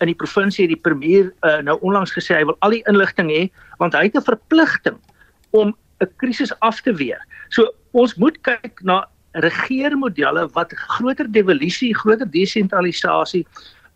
[0.02, 0.68] in die provinsie.
[0.72, 3.44] Die premier uh, nou onlangs gesê hy wil al die inligting hê
[3.82, 4.98] want hy het 'n verpligting
[5.52, 7.22] om 'n krisis af te weer.
[7.50, 13.46] So ons moet kyk na regeermodelle wat groter devolusie, groter desentralisasie,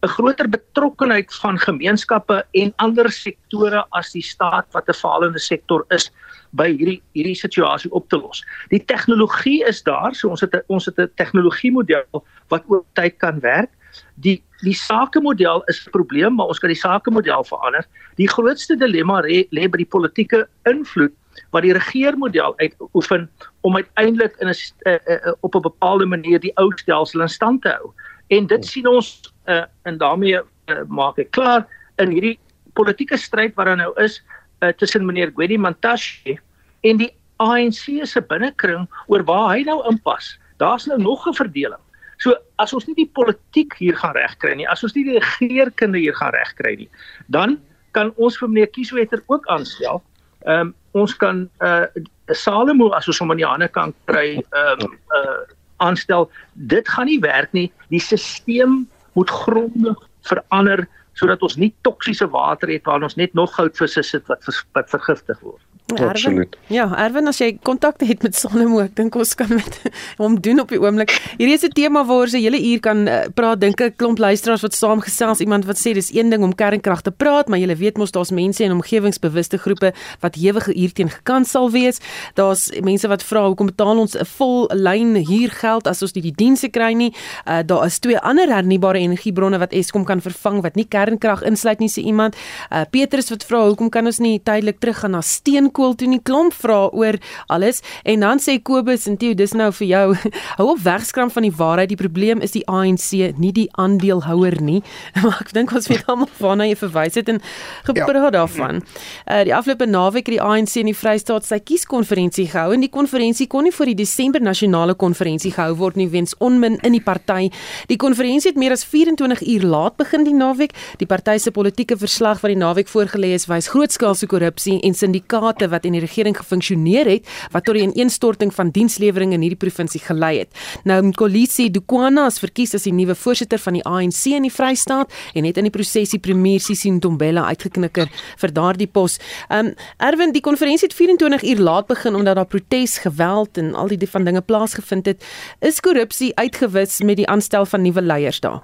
[0.05, 5.85] 'n groter betrokkenheid van gemeenskappe en ander sektore as die staat wat 'n falende sektor
[5.89, 6.11] is
[6.53, 8.43] by hierdie hierdie situasie op te los.
[8.69, 13.17] Die tegnologie is daar, so ons het a, ons het 'n tegnologiemodel wat oor tyd
[13.17, 13.71] kan werk.
[14.15, 17.85] Die die sakemodel is 'n probleem, maar ons kan die sakemodel verander.
[18.15, 21.13] Die grootste dilemma lê by die politieke invloed
[21.51, 23.29] wat die regeermodel uitoefen
[23.61, 24.55] om uiteindelik in 'n
[24.87, 27.91] uh, uh, op 'n bepaalde manier die ou stelsel in stand te hou.
[28.33, 29.09] En dit sien ons
[29.45, 31.65] uh, en daarmee uh, maak ek klaar
[32.01, 32.37] in hierdie
[32.75, 34.21] politieke stryd wat daar nou is
[34.63, 36.37] uh, tussen meneer Gwedi Mantashe
[36.83, 37.11] en die
[37.43, 40.35] ANC se binnekring oor waar hy nou inpas.
[40.57, 41.81] Daar's nou nog 'n verdeling.
[42.17, 45.99] So as ons nie die politiek hier gaan regkry nie, as ons nie die regeringskunde
[45.99, 46.89] hier gaan regkry nie,
[47.27, 47.59] dan
[47.91, 50.03] kan ons vir meneer Kieswetter ook aanstel
[50.45, 51.85] Ehm um, ons kan uh
[52.33, 55.41] Salomo as ons hom aan die ander kant kry ehm um, uh
[55.77, 56.29] aanstel.
[56.53, 57.71] Dit gaan nie werk nie.
[57.89, 58.83] Die stelsel
[59.13, 64.25] moet grondig verander sodat ons nie toksiese water het waar ons net nog goudvisse sit
[64.27, 64.43] wat
[64.75, 65.63] wat vergiftig word.
[65.93, 66.57] Absoluut.
[66.67, 69.75] Ja, Erwin, as jy kontak het met Sonemo, ek dink ons kan met
[70.21, 71.11] hom doen op die oomblik.
[71.37, 73.61] Hierdie is 'n tema waaroor se hele uur kan uh, praat.
[73.61, 77.11] Dink ek klomp luisteraars wat saamgesels, iemand wat sê dis een ding om kernkrag te
[77.11, 79.93] praat, maar jy weet mos daar's mense en omgewingsbewuste groepe
[80.25, 82.01] wat hewige hierteen gekant sal wees.
[82.33, 86.23] Daar's mense wat vra hoekom betaal ons 'n vol lyn huur geld as ons nie
[86.23, 87.13] die dienste kry nie.
[87.45, 91.79] Uh, daar is twee ander hernubare energiebronne wat Eskom kan vervang wat nie kernkrag insluit
[91.79, 92.35] nie, sê iemand.
[92.71, 96.21] Uh, Petrus wat vra hoekom kan ons nie tydelik teruggaan na steen skool toe nie
[96.23, 97.19] klomp vra oor
[97.51, 97.81] alles.
[98.07, 100.05] En dan sê Kobus en Theo dis nou vir jou
[100.59, 101.91] hou op wegskram van die waarheid.
[101.91, 104.81] Die probleem is die ANC nie die aandeelhouer nie.
[105.25, 107.41] Maar ek dink ons weet almal waarna jy verwys het en
[107.87, 108.31] gepraat ja.
[108.39, 108.81] daarvan.
[109.25, 112.91] Uh, die afgelope naweek het die ANC in die Vrystaat sy kieskonferensie gehou en die
[112.93, 117.03] konferensie kon nie voor die Desember nasionale konferensie gehou word nie weens onmin in die
[117.03, 117.49] party.
[117.89, 120.75] Die konferensie het meer as 24 uur laat begin die naweek.
[121.01, 125.64] Die party se politieke verslag wat die naweek voorgelê is wys grootskaalse korrupsie en syndikaate
[125.65, 129.57] projekte wat in die regering gefunksioneer het wat tot die ineenstorting van dienslewering in hierdie
[129.57, 130.49] provinsie gelei het.
[130.85, 135.11] Nou Kolisi Dukwana is verkies as die nuwe voorsitter van die ANC in die Vrystaat
[135.35, 139.19] en het in die prosesie premier Sisi Ntombela uitgeknikker vir daardie pos.
[139.49, 143.87] Um Erwin, die konferensie het 24 uur laat begin omdat daar protes, geweld en al
[143.87, 145.23] die van dinge plaasgevind het.
[145.61, 148.61] Is korrupsie uitgewis met die aanstel van nuwe leiers daar?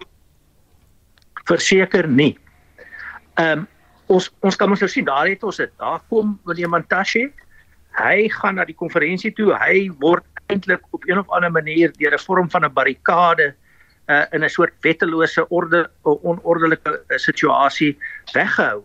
[1.50, 2.38] Verseker nie.
[3.36, 3.68] Ehm um,
[4.12, 5.72] ons ons kan ons nou sien daar het ons dit.
[5.80, 7.30] Daar kom Willem Mantashe.
[7.98, 9.52] Hy gaan na die konferensie toe.
[9.56, 13.54] Hy word eintlik op een of ander manier deur 'n vorm van 'n barrikade
[14.08, 17.98] uh, in 'n soort wettelose orde onordelike uh, situasie
[18.34, 18.84] weggehou.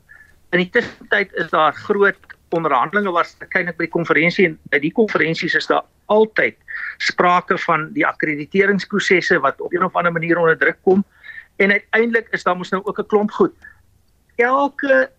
[0.53, 2.19] In die tussentyd is daar groot
[2.51, 6.55] onderhandelinge was kyk by die konferensie en by die konferensies is daar altyd
[6.99, 11.05] sprake van die akkrediteringsprosesse wat op 'n of ander manier onder druk kom
[11.57, 13.55] en uiteindelik is daar mos nou ook 'n klomp goed.
[14.37, 15.11] Elke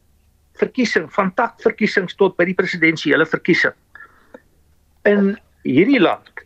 [0.58, 3.76] verkiesing van takverkiesings tot by die presidensiële verkiesing
[5.08, 6.46] in hierdie land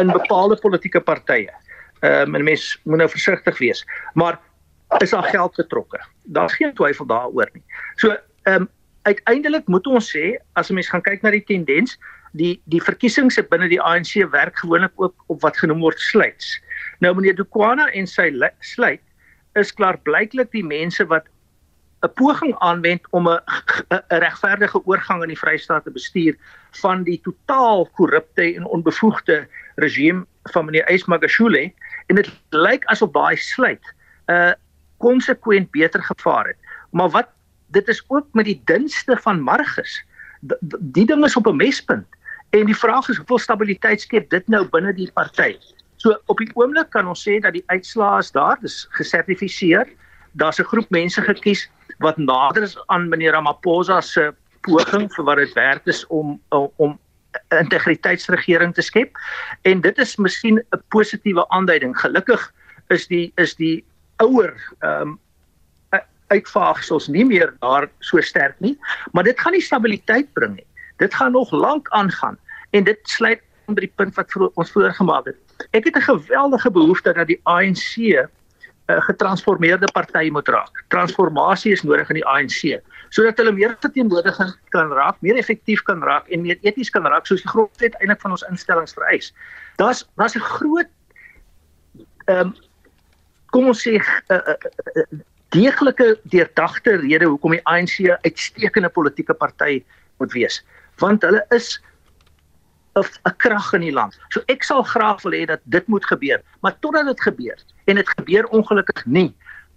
[0.00, 1.52] in bepaalde politieke partye.
[2.00, 4.38] Ehm um, en mens moet nou versigtig wees, maar
[5.02, 6.00] is daar geld betrokke.
[6.22, 7.64] Daar's geen twyfel daaroor nie.
[7.96, 8.68] So ehm um,
[9.02, 11.98] uiteindelik moet ons sê as 'n mens gaan kyk na die tendens,
[12.32, 16.60] die die verkiesings binne die ANC werk gewoonlik ook op wat genoem word sluits.
[17.00, 19.02] Nou meneer Dukwana en sy sluit
[19.54, 21.26] is klaarblyklik die mense wat
[22.00, 23.40] 'n poging aanwend om 'n
[24.08, 26.36] regverdige oorgang in die Vrystaat te bestuur
[26.70, 31.72] van die totaal korrupte en onbevoegde regime van meneer Ismagashule
[32.06, 33.94] en dit lyk asof daai sluit
[34.26, 34.52] uh,
[34.96, 36.56] konsekwent beter gevaar het.
[36.90, 37.28] Maar wat
[37.66, 40.04] dit is ook met die dunste van Margus.
[40.80, 42.06] Die ding is op 'n mespunt
[42.50, 45.56] en die vraag is hoeveel stabiliteit skep dit nou binne die party.
[45.96, 49.88] So op die oomblik kan ons sê dat die uitslae is daar, dis gesertifiseer.
[50.32, 54.32] Daar's 'n groep mense gekies wat nader is aan meneer Ramaphosa se
[54.66, 56.98] poging vir wat dit werd is om om
[57.48, 59.16] integriteitsregering te skep.
[59.62, 62.00] En dit is miskien 'n positiewe aanduiding.
[62.00, 62.52] Gelukkig
[62.88, 63.84] is die is die
[64.16, 65.18] ouer ehm um,
[66.28, 68.76] uitvaagsels nie meer daar so sterk nie,
[69.12, 70.66] maar dit gaan nie stabiliteit bring nie.
[70.96, 72.38] Dit gaan nog lank aangaan
[72.70, 75.38] en dit sluit by die punt wat vir ons voorgemaak het.
[75.76, 78.28] Ek het 'n geweldige behoefte dat die ANC
[78.88, 80.84] 'n uh, getransformeerde party moet raak.
[80.88, 86.02] Transformasie is nodig in die ANC sodat hulle meer verteenwoordiging kan raak, meer effektief kan
[86.04, 89.32] raak en meer eties kan raak soos die grondwet eintlik van ons instellings vereis.
[89.80, 90.88] Daar's daar's 'n groot
[92.28, 92.54] ehm um,
[93.50, 94.56] kom ons sê 'n uh, uh,
[94.96, 95.20] uh,
[95.56, 99.84] deeglike deurdagte rede hoekom die ANC 'n uitstekende politieke party
[100.18, 100.64] moet wees,
[100.98, 101.80] want hulle is
[103.06, 104.18] 'n krag in die land.
[104.28, 107.96] So ek sal graag wil hê dat dit moet gebeur, maar totdat dit gebeur en
[107.96, 109.34] dit gebeur ongelukkig nie,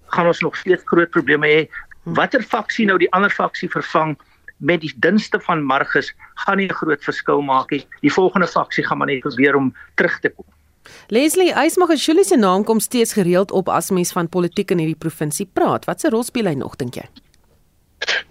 [0.08, 1.70] gaan ons nog steeds groot probleme hê.
[2.04, 4.18] Watter faksie nou die ander faksie vervang
[4.58, 6.14] met die dunste van Margus
[6.46, 7.88] gaan nie 'n groot verskil maak nie.
[8.02, 10.46] Die volgende faksie gaan maar net probeer om terug te kom.
[11.08, 15.46] Leslie Eysmagashule se naam kom steeds gereeld op as mens van politiek in hierdie provinsie
[15.54, 15.86] praat.
[15.86, 17.06] Wat se rol speel hy nog dink jy?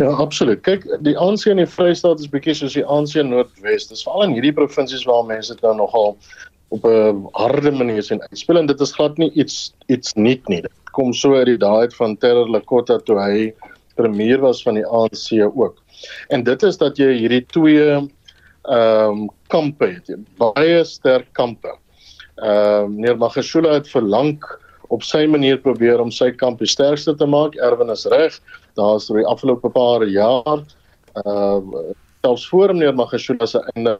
[0.00, 0.62] Ja, absoluut.
[0.66, 3.88] Kyk, die ANC in die Vrystaat is bietjie soos die ANC in Noordwes.
[3.90, 6.16] Dis veral in hierdie provinsies waar mense dit nou nogal
[6.70, 10.62] op 'n harde manier sien uitspeel en dit is glad nie iets iets nuut nie.
[10.62, 13.52] Dit kom so uit die dae van Terror Lekota toe hy
[13.96, 15.76] premier was van die ANC ook.
[16.28, 18.08] En dit is dat jy hierdie twee ehm
[18.70, 21.74] um, kampe het, baie sterk kampe
[22.40, 24.38] Ehm uh, meneer Magashule het verlang
[24.90, 27.56] op sy manier probeer om sy kamp die sterkste te maak.
[27.62, 28.40] Erwin is reg.
[28.78, 30.62] Daar's oor die afgelope paar jaar
[31.24, 33.98] ehm uh, selfs voor meneer Magashule se einde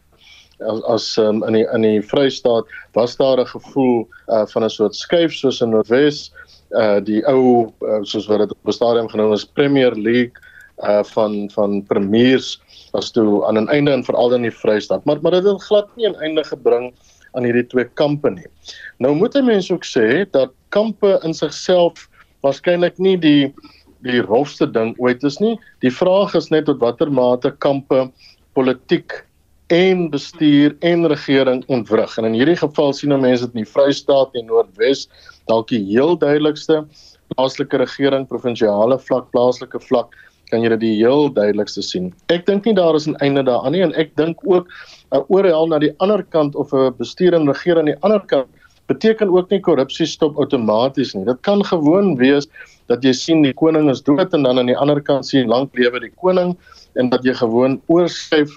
[0.61, 4.70] as as um, in die in die Vrystaat was daar 'n gevoel uh, van 'n
[4.70, 6.33] soort skuif soos in Noordwes
[6.70, 10.37] uh die ou uh, soos wat dit op die stadium genoem is Premier League
[10.85, 12.61] uh van van premiers
[12.92, 15.88] was toe aan 'n einde en veral in die Vrystaat maar maar dit het glad
[15.96, 16.92] nie 'n einde gebring
[17.35, 18.49] aan hierdie twee kampe nie.
[18.99, 22.09] Nou moet 'n mens ook sê dat kampe in sigself
[22.43, 23.55] waarskynlik nie die
[24.03, 25.59] die rofste ding ooit is nie.
[25.81, 28.11] Die vraag is net tot watter mate kampe
[28.55, 29.25] politiek
[29.71, 32.16] en bestuur en regering ontwrig.
[32.19, 35.07] En in hierdie geval sien ons mense dit in die Vrystaat en Noordwes
[35.47, 36.85] dalk die heel duidelikste
[37.37, 40.16] plaaslike regering, provinsiale vlak, plaaslike vlak
[40.51, 42.11] kan jy dit die heel duidelikste sien.
[42.35, 45.23] Ek dink nie daar is 'n einde daaraan nie en ek dink ook 'n uh,
[45.29, 48.49] oorhaal na die ander kant of 'n bestuur en regering aan die ander kant
[48.91, 51.25] beteken ook nie korrupsie stop outomaties nie.
[51.25, 52.49] Dit kan gewoon wees
[52.91, 55.77] dat jy sien die koning is dood en dan aan die ander kant sien lank
[55.79, 56.57] lewe die koning
[56.99, 58.51] en dat jy gewoon oorskuif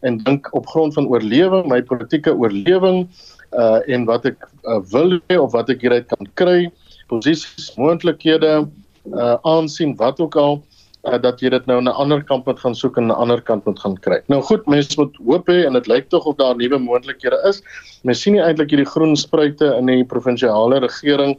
[0.00, 3.08] en dink op grond van oorlewing, my politieke oorlewing
[3.56, 6.68] uh en wat ek uh, wil hê of wat ek hieruit kan kry,
[7.08, 8.68] posisies, moontlikhede
[9.08, 12.60] uh aansien wat ook al uh, dat jy dit nou aan 'n ander kant moet
[12.60, 14.20] gaan soek en aan 'n ander kant moet gaan kry.
[14.26, 17.62] Nou goed, mense moet hoop hê en dit lyk tog of daar nuwe moontlikhede is.
[18.02, 21.38] Mens sien nie eintlik hierdie groen spruite in die provinsiale regering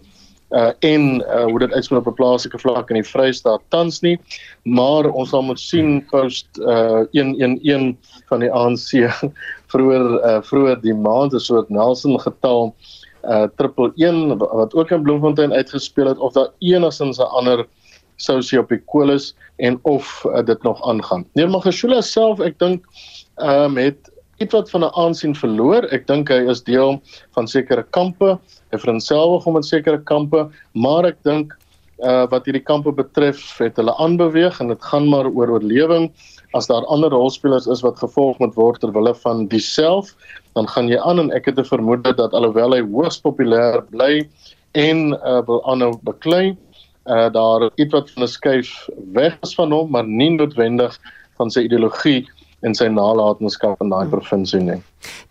[0.50, 4.18] uh en uh, hoe dit uitspeel op 'n plaaslike vlak in die Vrystaat tans nie
[4.64, 7.95] maar ons sal moet sien post uh 111
[8.30, 8.89] van die ANC
[9.72, 12.74] vroeër uh vroeër die maand 'n soort Nelson getal
[13.24, 17.68] uh 111 wat ook in Bloemfontein uitgespeel het of daar enigstens 'n ander
[18.59, 21.26] op die kolis en of uh, dit nog aangaan.
[21.34, 22.86] Nee, Magashula self, ek dink
[23.39, 25.84] ehm um, het iets wat van 'n aansien verloor.
[25.91, 27.01] Ek dink hy is deel
[27.36, 28.39] van sekere kampe.
[28.72, 31.55] Hy homself om in sekere kampe, maar ek dink
[31.99, 36.11] uh wat hierdie kampe betref, het hulle aanbeweeg en dit gaan maar oor oorlewing.
[36.55, 40.15] As daar ander rolspelers is wat gevolg moet word ter wille van diself,
[40.55, 44.30] dan gaan jy aan en ek het 'n vermoede dat alhoewel hy hoogs populêr bly
[44.74, 46.57] en uh wil aanhou beklei,
[47.10, 50.99] daar iets wat van 'n skuif weg is van hom, maar nie noodwendig
[51.38, 52.28] van sy ideologie
[52.66, 54.14] en sy nalatenskap in daai hmm.
[54.14, 54.80] provinsie nie.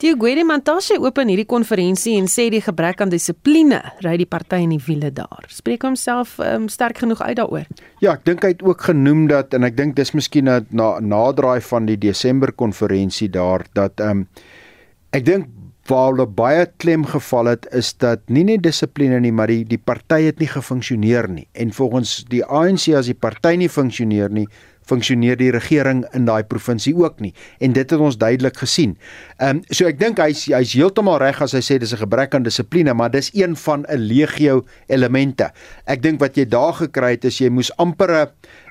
[0.01, 4.63] Die Gwede Mantashe open hierdie konferensie en sê die gebrek aan dissipline ry die party
[4.65, 5.45] in die wiele daar.
[5.53, 7.69] Spreek homself um, sterk genoeg uit daaroor.
[8.01, 10.97] Ja, ek dink hy het ook genoem dat en ek dink dis miskien 'n na,
[11.01, 14.29] nadraai van die Desember konferensie daar dat ehm um,
[15.13, 15.47] ek dink
[15.89, 19.81] waar hulle baie klem geval het is dat nie net dissipline nie, maar die die
[19.81, 21.47] party het nie gefunksioneer nie.
[21.53, 24.47] En volgens die ANC as die party nie funksioneer nie,
[24.89, 27.33] funksioneer die regering in daai provinsie ook nie
[27.65, 28.97] en dit het ons duidelik gesien.
[29.39, 32.35] Ehm um, so ek dink hy's hy's heeltemal reg as hy sê dis 'n gebrek
[32.35, 35.51] aan dissipline, maar dis een van 'n legio elemente.
[35.87, 38.29] Ek dink wat jy daar gekry het is jy moes amper 'n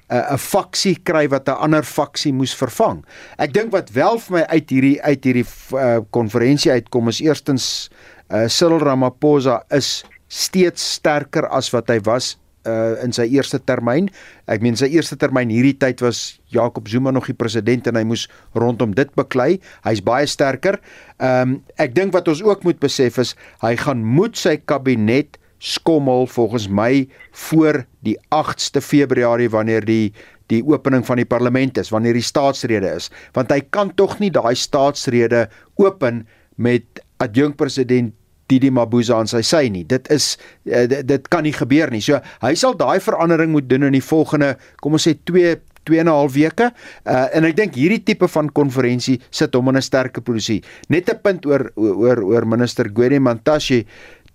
[0.10, 3.04] 'n faksie kry wat 'n ander faksie moes vervang.
[3.38, 7.90] Ek dink wat wel vir my uit hierdie uit hierdie uh, konferensie uitkom is eerstens
[8.32, 12.38] uh, Cyril Ramaphosa is steeds sterker as wat hy was
[12.68, 14.10] uh in sy eerste termyn.
[14.52, 18.04] Ek meen sy eerste termyn hierdie tyd was Jacob Zuma nog die president en hy
[18.04, 19.62] moes rondom dit beklei.
[19.88, 20.80] Hy's baie sterker.
[21.24, 26.28] Um ek dink wat ons ook moet besef is hy gaan moet sy kabinet skommel
[26.28, 30.14] volgens my voor die 8ste Februarie wanneer die
[30.48, 34.30] die opening van die parlement is, wanneer die staatsrede is, want hy kan tog nie
[34.32, 36.22] daai staatsrede open
[36.56, 38.14] met adjunk president
[38.48, 39.84] Didi Mabuza aan sy sy nie.
[39.84, 40.36] Dit is
[40.72, 42.00] uh, dit, dit kan nie gebeur nie.
[42.04, 46.00] So hy sal daai verandering moet doen in die volgende kom ons sê 2 2
[46.04, 46.72] en 'n half weke.
[47.08, 50.64] Uh en ek dink hierdie tipe van konferensie sit hom in 'n sterker posisie.
[50.90, 53.86] Net 'n punt oor oor oor minister Gwede Mantashe,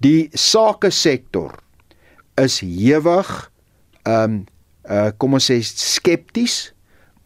[0.03, 1.55] die sake sektor
[2.41, 3.31] is hewig
[4.09, 4.45] um
[4.91, 6.73] uh kom ons sê skepties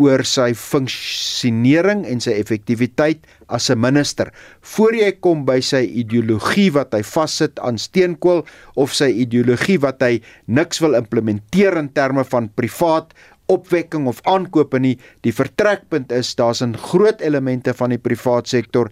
[0.03, 4.29] oor sy funksionering en sy effektiwiteit as 'n minister.
[4.61, 8.45] Voor jy kom by sy ideologie wat hy vassit aan steenkool
[8.77, 13.15] of sy ideologie wat hy niks wil implementeer in terme van privaat
[13.49, 18.91] opwekking of aankope nie, die vertrekpunt is daar's 'n groot elemente van die privaat sektor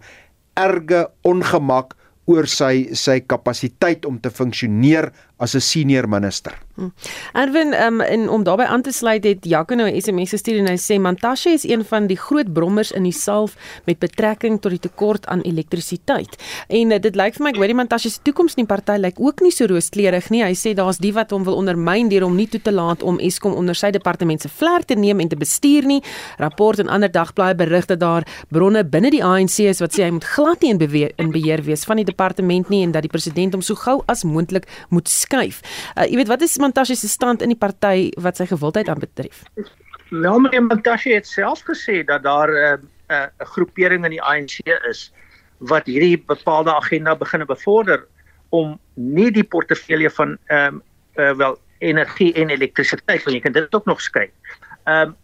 [0.55, 1.93] erge ongemak
[2.25, 6.53] oor sy sy kapasiteit om te funksioneer as 'n senior minister.
[6.75, 6.89] Hm.
[7.33, 10.67] Erwin, um, en om daarbey aan te sluit het Jacques nou 'n SMS gestuur en
[10.67, 13.55] hy sê Mantashe is een van die groot brommers in die salf
[13.85, 16.35] met betrekking tot die tekort aan elektrisiteit.
[16.67, 18.97] En uh, dit lyk vir my ek hoor die Mantashe se toekoms in die party
[18.97, 20.43] lyk ook nie so rooskleurig nie.
[20.43, 23.19] Hy sê daar's die wat hom wil ondermyn deur hom nie toe te laat om
[23.19, 26.01] Eskom onder sy departement se vlerk te neem en te bestuur nie.
[26.37, 30.11] Rapport en ander dagblaaie berig dat daar bronne binne die ANC is wat sê hy
[30.11, 33.11] moet glad nie in beheer, in beheer wees van die departement nie en dat die
[33.11, 35.61] president hom so gou as moontlik moet skuif.
[35.93, 39.43] Uh, jy weet wat is Mantashe se stand in die party wat sy gewildheid aanbetref?
[40.09, 44.23] Wel meneer Mantashe het self gesê dat daar 'n uh, 'n uh, groepering in die
[44.23, 45.11] ANC is
[45.57, 48.07] wat hierdie bepaalde agenda begin bevorder
[48.49, 50.81] om nie die portefeulje van ehm um,
[51.15, 54.29] uh, wel energie en elektrisiteit want jy kan dit ook nog skei.
[54.85, 55.15] Ehm um,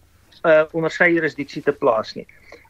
[0.44, 2.26] uh onder sy jurisdiksie te plaas nie.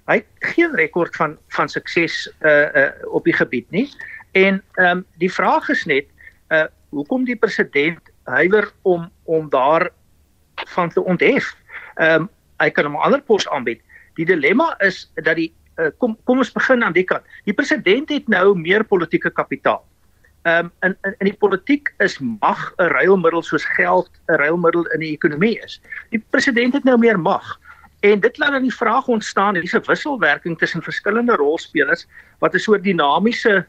[0.09, 3.87] Hy het geen rekord van van sukses uh uh op die gebied nie.
[4.31, 6.05] En ehm um, die vraag is net
[6.49, 9.89] uh hoekom die president huiwer om om daar
[10.55, 11.55] van te onthef.
[11.95, 13.81] Ehm um, hy kan hom 'n ander pos aanbied.
[14.15, 17.23] Die dilemma is dat die uh, kom kom ons begin aan die kant.
[17.43, 19.83] Die president het nou meer politieke kapitaal.
[20.41, 24.85] Ehm um, in, in in die politiek is mag 'n ruilmiddel soos geld 'n ruilmiddel
[24.85, 25.81] in die ekonomie is.
[26.09, 27.59] Die president het nou meer mag.
[27.99, 32.07] En dit laat dan die vraag ontstaan, hier's 'n wisselwerking tussen verskillende rolspelers
[32.39, 33.65] wat 'n soort dinamiese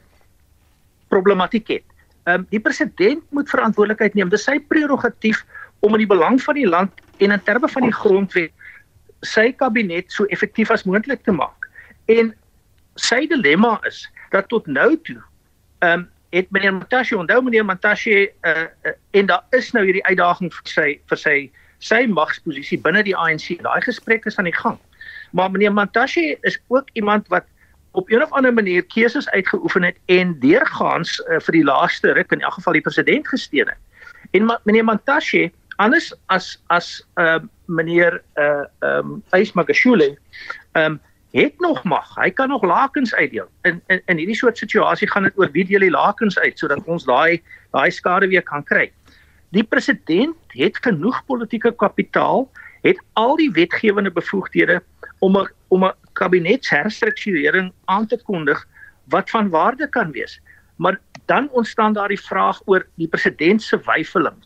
[1.12, 1.86] problematiek het.
[2.24, 4.30] Ehm um, die president moet verantwoordelikheid neem.
[4.30, 5.44] Dis sy prerogatief
[5.82, 8.52] om in die belang van die land en in terme van die grondwet
[9.26, 11.68] sy kabinet so effektief as moontlik te maak.
[12.10, 12.32] En
[12.98, 14.04] sy dilemma is
[14.34, 15.20] dat tot nou toe
[15.82, 18.52] ehm um, het meneer Mantashe onthou meneer Mantashe uh,
[18.88, 21.34] uh, en daar is nou hierdie uitdaging vir sy vir sy
[21.82, 23.58] sy magsposisie binne die ANC.
[23.60, 24.78] Daai gesprek is aan die gang.
[25.36, 27.44] Maar meneer Mantashe is ook iemand wat
[27.92, 32.32] op een of ander manier keuses uitgeoefen het en deurgaans uh, vir die laaste ruk
[32.32, 33.80] in elk geval die president gesteun het.
[34.32, 40.16] En ma, meneer Mantashe anders as as uh, meneer uh um Ys Magashule
[40.72, 41.00] um
[41.32, 42.14] het nog mag.
[42.20, 43.48] Hy kan nog lakens uitdeel.
[43.62, 46.84] In in in hierdie soort situasie gaan dit oor wie deel die lakens uit sodat
[46.84, 48.90] ons daai daai skade weer kan kry.
[49.52, 52.48] Die president het genoeg politieke kapitaal,
[52.82, 54.82] het al die wetgewende bevoegdhede
[55.22, 58.66] om 'n om 'n kabinetsherstrukturering aan te kondig
[59.04, 60.40] wat van waarde kan wees.
[60.76, 64.38] Maar dan ontstaan daar die vraag oor die president se weifeling.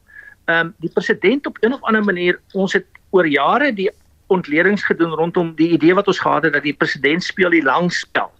[0.44, 3.90] ehm um, die president op 'n of ander manier ons het oor jare die
[4.26, 8.30] ontledings gedoen rondom die idee wat ons gehad het dat die president speel die langspel.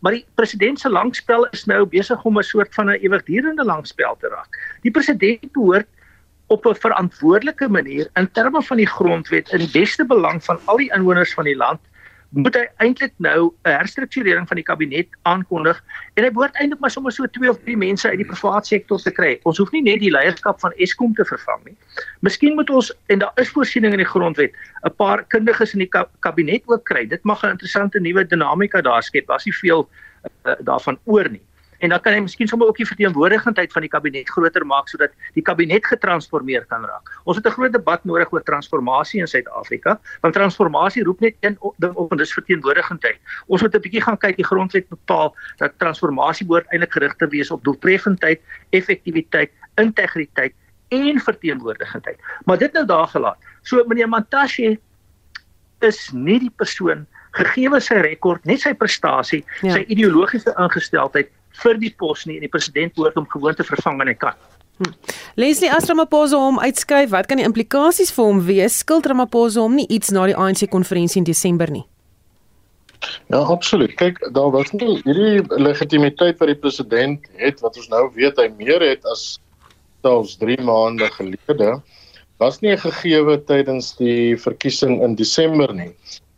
[0.00, 4.16] Maar die president se langspel is nou besig om 'n soort van 'n ewigdurende langspel
[4.20, 4.78] te raak.
[4.80, 5.86] Die president behoort
[6.54, 10.92] op 'n verantwoordelike manier in terme van die grondwet in beste belang van al die
[10.94, 11.80] inwoners van die land
[12.34, 15.82] moet hy eintlik nou 'n herstrukturering van die kabinet aankondig
[16.14, 18.98] en hy behoort eintlik maar sommer so twee of drie mense uit die private sektor
[18.98, 19.38] te kry.
[19.42, 21.76] Ons hoef nie net die leierskap van Eskom te vervang nie.
[22.20, 24.52] Miskien moet ons en daar is voorsiening in die grondwet
[24.84, 25.90] 'n paar kundiges in die
[26.20, 27.06] kabinet ook kry.
[27.06, 29.26] Dit mag 'n interessante nuwe dinamika daar skep.
[29.26, 29.88] Daar's nie veel
[30.46, 31.42] uh, daarvan oor nie
[31.84, 35.12] en dan kan hy miskien sommer ook die verteenwoordigendheid van die kabinet groter maak sodat
[35.36, 37.10] die kabinet getransformeer kan raak.
[37.28, 41.58] Ons het 'n groot debat nodig oor transformasie in Suid-Afrika, want transformasie roep net een
[41.78, 43.18] ding op en dis verteenwoordigendheid.
[43.46, 47.28] Ons moet 'n bietjie gaan kyk die grondwet bepaal dat transformasie behoort eintlik gerig te
[47.28, 50.54] wees op doeltreffendheid, effektiwiteit, integriteit
[50.88, 52.18] en verteenwoordigendheid.
[52.44, 53.38] Maar dit nou daar gelaat.
[53.62, 54.78] So meneer Mantashe
[55.80, 59.72] is nie die persoon gegee sy rekord, net sy prestasie, ja.
[59.74, 61.30] sy ideologiese ingesteldheid
[61.62, 64.38] vir die pos nie en die president behoort hom gewoon te vervang wanneer hy kan.
[64.78, 64.92] Hm.
[65.38, 68.80] Leslie Ramaphosa hom uitskuif, wat kan die implikasies vir hom wees?
[68.82, 71.84] Skuld Ramaphosa hom nie iets na die ANC konferensie in Desember nie?
[73.28, 73.94] Ja, absoluut.
[74.00, 78.48] Kyk, daar was nie hierdie legitimiteit wat die president het wat ons nou weet hy
[78.58, 79.36] meer het as
[80.04, 81.76] selfs 3 maande gelede
[82.42, 85.92] was nie gegeewe tydens die verkiesing in Desember nie.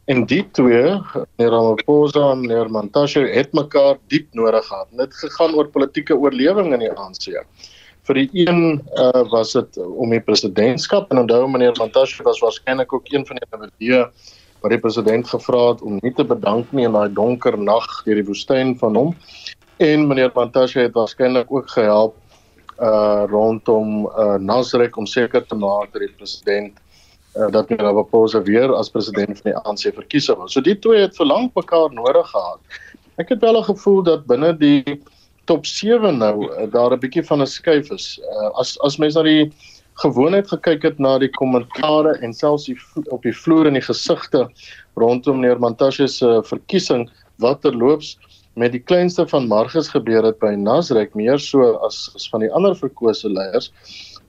[0.07, 0.91] En die twee,
[1.35, 4.87] meneer Ramaphosa en meneer Mantashe het mekaar diep nodig gehad.
[4.95, 7.27] Dit gegaan oor politieke oorlewing in die ANC.
[8.07, 8.61] Vir die een
[8.95, 13.41] uh, was dit om die presidentskap en onthou meneer Mantashe was waarskynlik ook een van
[13.41, 14.05] die individue
[14.63, 18.23] wat die president gevra het om nie te bedank nie in daai donker nag deur
[18.23, 19.13] die woestyn van hom.
[19.83, 22.15] En meneer Mantashe het waarskynlik ook gehelp
[22.79, 26.79] uh rondom uh Nasrek om seker te maak dat die president
[27.37, 30.51] uh, dat meneer Ramaphosa weer as president van die ANC verkies word.
[30.51, 32.61] So die twee het vir lank mekaar nodig gehad.
[33.17, 35.01] Ek het wel 'n gevoel dat binne die
[35.45, 38.21] top 7 nou uh, daar 'n bietjie van 'n skuif is.
[38.21, 39.53] Uh, as as mense na die
[40.03, 42.77] gewoonheid gekyk het na die kommentare en selfs die
[43.15, 44.49] op die vloer en die gesigte
[45.01, 47.09] rondom meneer Mantashe se verkiesing
[47.41, 48.17] wat terloops
[48.61, 52.53] met die kleinste van marges gebeur het by Nasrek meer so as as van die
[52.53, 53.71] ander verkose leiers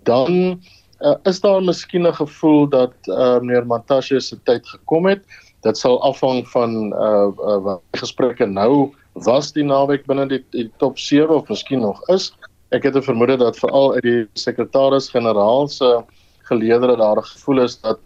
[0.07, 0.59] dan
[1.01, 5.23] uh, is daar miskien 'n gevoel dat uh, meneer Mantashe se tyd gekom het.
[5.61, 10.71] Dit sal afhang van uh, uh wat gesprekke nou was die naweek binne die, die
[10.77, 12.33] top 7 of miskien nog is.
[12.69, 16.03] Ek het 'n vermoede dat veral uit die sekretaris-generaal se
[16.49, 17.99] geleedere daar 'n gevoel is dat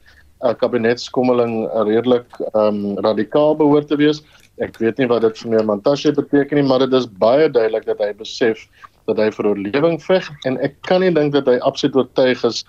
[0.43, 4.23] 'n uh, kabinetskommeling redelik um radikaal behoort te wees.
[4.57, 7.85] Ek weet nie wat dit vir meneer Mantashe beteken nie, maar dit is baie duidelik
[7.85, 8.67] dat hy besef
[9.09, 12.63] dat hy vir oorlewing veg en ek kan nie dink dat hy absoluut oortuig is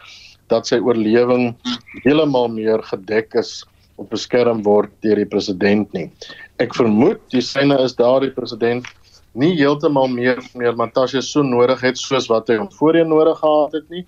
[0.52, 1.52] dat sy oorlewing
[2.04, 3.62] heeltemal meer gedek is
[4.00, 6.08] of beskerm word deur die president nie.
[6.62, 8.88] Ek vermoed die syne is daardie president
[9.38, 13.78] nie heeltemal meer meer Mantashe so nodig het soos wat hy hom voorheen nodig gehad
[13.78, 14.04] het nie.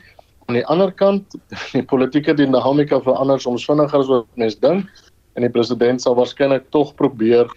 [0.49, 1.37] Aan die ander kant,
[1.77, 5.05] die politieke dinamika verander soms vinniger as wat mense dink
[5.35, 7.49] en die president sal waarskynlik tog probeer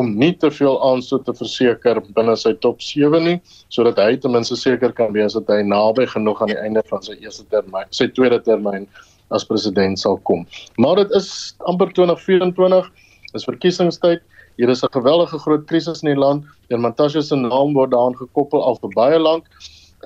[0.00, 3.38] om nie te veel aanstoot te verseker binne sy top 7 nie
[3.74, 7.02] sodat hy ten minste seker kan wees dat hy naby genoeg aan die einde van
[7.02, 8.88] sy eerste termyn, sy tweede termyn
[9.34, 10.44] as president sal kom.
[10.78, 11.28] Maar dit is
[11.70, 12.90] amper 2024,
[13.34, 14.22] is verkiesingstyd.
[14.56, 16.44] Hier is 'n geweldige groot krisis in die land.
[16.70, 19.44] En Mantashe se naam word daaraan gekoppel al vir baie lank.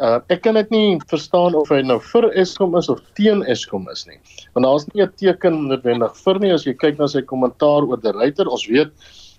[0.01, 3.89] Uh, ek kan dit nie verstaan of hy nou vir Eskom is of teen Eskom
[3.91, 4.19] is nie.
[4.55, 7.97] Want daar's nie 'n teken noodwendig vir nie as jy kyk na sy kommentaar oor
[7.97, 8.47] die ryter.
[8.49, 8.93] Ons weet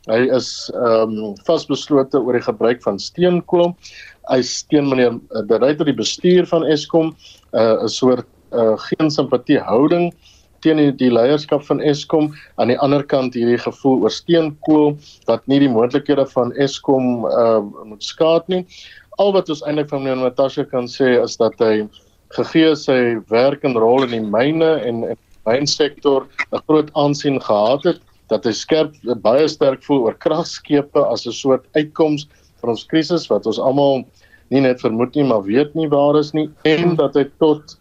[0.08, 3.74] Hy is ehm um, vasbeslote oor die gebruik van steenkool.
[4.32, 7.12] Hy steun meneer uh, die ryter die bestuur van Eskom
[7.52, 10.14] uh, 'n uh, soort uh, geen simpatie houding
[10.64, 14.98] teen die, die leierskap van Eskom aan die ander kant hierdie gevoel oor steenkool
[15.28, 18.66] dat nie die moontlikhede van Eskom uh, moet skaad nie.
[19.20, 21.88] Al wat ons eintlik van meneer Natasha kan sê is dat hy
[22.36, 23.00] gegee sy
[23.32, 28.46] werk en rol in die myne en en mynsektor 'n groot aansien gehad het dat
[28.46, 32.28] hy skerp baie sterk voel oor kragskepe as 'n soort uitkoms
[32.62, 34.06] van ons krisis wat ons almal
[34.50, 37.78] nie net vermoed nie maar weet nie waar is nie en dat hy tot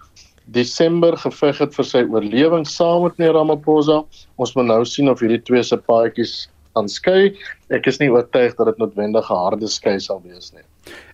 [0.48, 3.98] Desember geveg het vir sy oorlewing saam met meneer Ramaphosa.
[4.40, 7.34] Ons moet nou sien of hierdie twee se paadjies aanskei.
[7.74, 10.64] Ek is nie oortuig dat dit noodwendig 'n harde skei sal wees nie.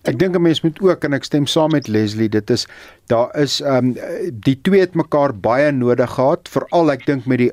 [0.05, 2.67] Ek dink 'n mens moet ook en ek stem saam met Leslie, dit is
[3.07, 7.37] daar is ehm um, die twee het mekaar baie nodig gehad, veral ek dink met
[7.37, 7.51] die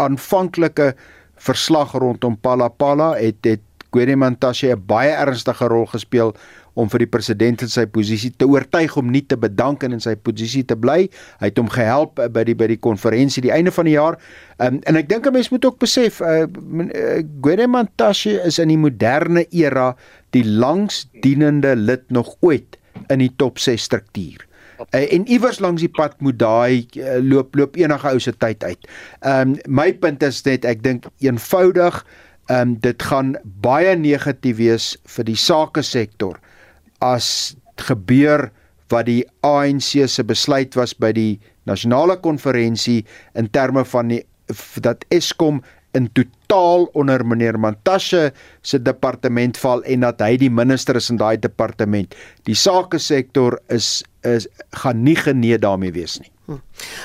[0.00, 0.94] aanvanklike
[1.40, 6.34] verslag rondom Palapala het het Gwede Mantashe 'n baie ernstige rol gespeel
[6.74, 10.00] om vir die president in sy posisie te oortuig om nie te bedank en in
[10.00, 11.08] sy posisie te bly.
[11.40, 14.18] Hy het hom gehelp uh, by die by die konferensie die einde van die jaar.
[14.58, 18.78] Um, en ek dink 'n mens moet ook besef uh, uh Guedemantashe is in die
[18.78, 19.96] moderne era
[20.30, 22.78] die langsdienende lid nog ooit
[23.08, 24.49] in die top 6 struktuur.
[24.80, 28.64] Uh, en iewers langs die pad moet daai uh, loop loop enige ou se tyd
[28.64, 28.88] uit.
[29.20, 32.00] Ehm um, my punt is net ek dink eenvoudig
[32.48, 36.40] ehm um, dit gaan baie negatief wees vir die sake sektor
[37.04, 38.48] as gebeur
[38.90, 43.04] wat die ANC se besluit was by die nasionale konferensie
[43.38, 44.24] in terme van die
[44.82, 45.62] dat Eskom
[45.94, 48.32] in totaal onder meneer Mantashe
[48.62, 52.14] se departement val en dat hy die minister is in daai departement.
[52.48, 54.46] Die sake sektor is is
[54.82, 56.28] gaan nie genee daarmee wees nie.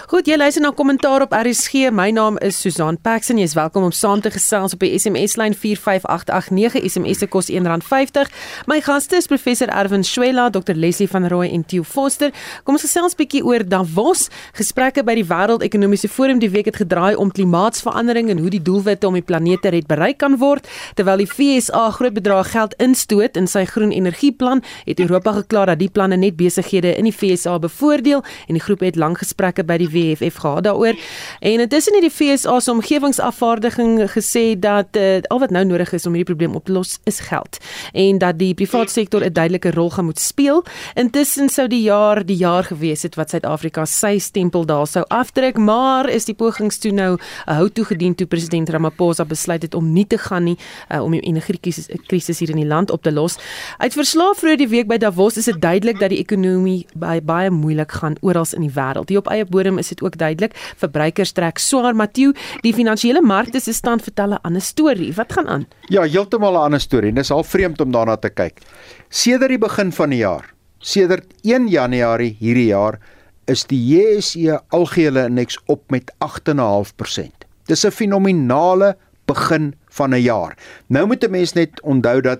[0.06, 1.89] Goed, jy luister na kommentaar op RSG.
[1.93, 3.38] My naam is Susan Paxton.
[3.41, 6.78] Jy is welkom om saam te gesels op die SMS lyn 45889.
[6.89, 8.32] SMS se kos R1.50.
[8.70, 12.32] My gaste is professor Erwin Swela, Dr Leslie van Rooi en Theo Foster.
[12.64, 14.30] Kom ons gesels 'n bietjie oor Davos.
[14.54, 19.08] Gesprekke by die Wêreldekonomiese Forum die week het gedraai om klimaatsverandering en hoe die doelwitte
[19.08, 20.68] om die planeet te red bereik kan word.
[20.96, 25.80] Terwyl die FSA groot bedrae geld instoot in sy groen energieplan, het Europa geklaar dat
[25.80, 29.78] die planne net besighede in die FSA bevoordeel en die groep het lank gesprekke by
[29.78, 30.96] die WFF gehad daaroor.
[31.40, 36.06] En intussen het die FSA se omgewingsafvaardiging gesê dat uh, al wat nou nodig is
[36.06, 37.58] om hierdie probleem op te los is geld
[37.94, 40.64] en dat die private sektor 'n duidelike rol gaan moet speel.
[40.96, 45.58] Intussen sou die jaar die jaar gewees het wat Suid-Afrika sy stempel daar sou afdruk,
[45.58, 47.18] maar is die pogings toe nou
[47.48, 50.58] 'n hou toegedien toe president Ramaphosa besluit het om nie te gaan nie
[50.92, 53.38] uh, om die energiekrisis hier in die land op te los.
[53.78, 57.50] Uit verslae vroeër die week by Davos is dit duidelik dat die ekonomie baie baie
[57.50, 59.08] moeilik gaan oral in die wêreld.
[59.08, 60.54] Die op eie bodem is dit ook duidelik.
[60.78, 62.34] Verbruikers trek swaar, Matthew.
[62.62, 65.14] Die finansiële markte se stand vertel 'n ander storie.
[65.14, 65.66] Wat gaan aan?
[65.90, 67.14] Ja, heeltemal 'n ander storie.
[67.14, 68.62] Dis al vreemd om daarna te kyk.
[69.10, 73.00] Sedert die begin van die jaar, sedert 1 Januarie hierdie jaar,
[73.46, 77.46] is die JSE algehele indeks op met 8.5%.
[77.66, 80.58] Dis 'n fenominale begin van 'n jaar.
[80.88, 82.40] Nou moet 'n mens net onthou dat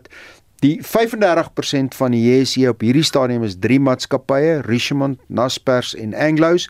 [0.66, 6.66] Die 35% van die JSE op hierdie stadium is drie maatskappye, Richemont, Naspers en Anglo's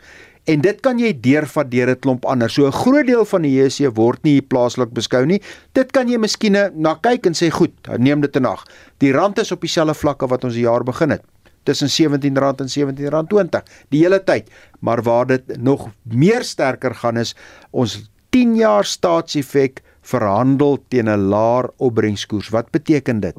[0.52, 2.50] en dit kan jy deurvat deur 'n klomp ander.
[2.50, 5.42] So 'n groot deel van die JSE word nie plaaslik beskou nie.
[5.74, 8.66] Dit kan jy miskien na kyk en sê goed, neem dit in ag.
[9.00, 11.24] Die rand is op dieselfde vlakke wat ons die jaar begin het
[11.64, 14.50] tussen R17 en R17.20 die hele tyd.
[14.82, 17.36] Maar waar dit nog meer sterker gaan is
[17.72, 22.50] ons 10 jaar staatseffek verhandel teen 'n laer opbrengskoers.
[22.50, 23.36] Wat beteken dit?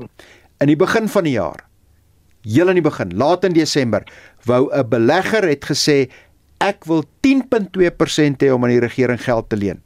[0.58, 1.66] In die begin van die jaar,
[2.46, 4.06] heel in die begin, laat in Desember,
[4.48, 6.08] wou 'n belegger het gesê
[6.60, 9.82] ek wil 10.2% hê om aan die regering geld te leen.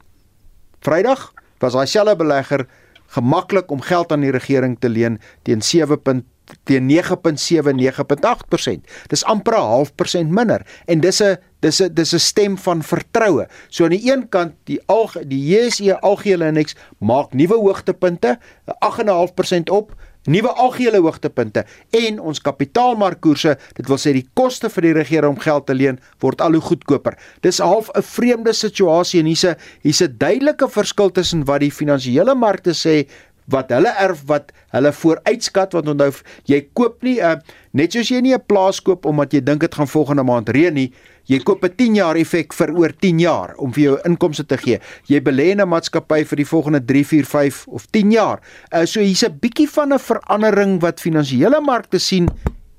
[0.79, 2.67] Vrydag was daai selfe belegger
[3.07, 6.25] gemaklik om geld aan die regering te leen teen 7.
[6.63, 8.87] teen 9.7 9.8%.
[9.07, 12.83] Dis amper 'n half persent minder en dis 'n dis 'n dis 'n stem van
[12.83, 13.47] vertroue.
[13.69, 18.39] So aan die een kant die al die JSE algehele indeks maak nuwe hoogtepunte,
[18.79, 19.95] 8.5% op,
[20.29, 21.63] nuwe algehele hoogtepunte
[21.97, 25.99] en ons kapitaalmarkkoerse, dit wil sê die koste vir die regering om geld te leen
[26.21, 27.17] word al hoe goedkoper.
[27.41, 31.71] Dis half 'n vreemde situasie en hier's 'n hier's 'n duidelike verskil tussen wat die
[31.71, 33.07] finansiële markte sê
[33.51, 36.11] wat hulle erf wat hulle vooruitskat want onthou
[36.49, 39.61] jy koop nie 'n uh, net soos jy nie 'n plaas koop omdat jy dink
[39.61, 40.91] dit gaan volgende maand reën nie
[41.29, 44.57] Jy koop 'n 10 jaar effek vir oor 10 jaar om vir jou inkomste te
[44.57, 44.79] gee.
[45.07, 48.41] Jy belê in 'n maatskappy vir die volgende 3, 4, 5 of 10 jaar.
[48.73, 52.27] Uh, so hier's 'n bietjie van 'n verandering wat finansiële markte sien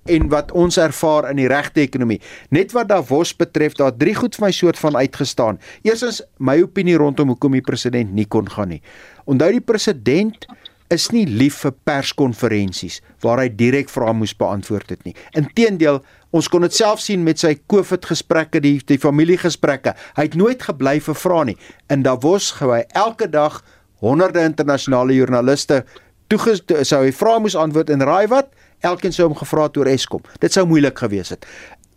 [0.07, 2.21] en wat ons ervaar in die regte ekonomie.
[2.51, 5.59] Net wat Davos betref, daar drie goed vir my soort van uitgestaan.
[5.83, 8.83] Eerstens my opinie rondom hoekom die president nie kon gaan nie.
[9.25, 10.47] Onthou die president
[10.93, 15.15] is nie lief vir perskonferensies waar hy direk vrae moes beantwoord het nie.
[15.39, 16.03] Inteendeel,
[16.37, 19.95] ons kon dit self sien met sy COVID gesprekke, die die familiegesprekke.
[20.17, 21.59] Hy het nooit gebly vir vrae nie.
[21.93, 23.63] In Davos gou hy elke dag
[24.03, 25.85] honderde internasionale joernaliste
[26.33, 28.53] toe sou hy vrae moes antwoord en raai wat?
[28.83, 30.23] Elkeen sou hom gevra het oor Eskom.
[30.41, 31.47] Dit sou moeilik gewees het.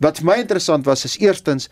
[0.04, 1.68] Wat vir my interessant was is eerstens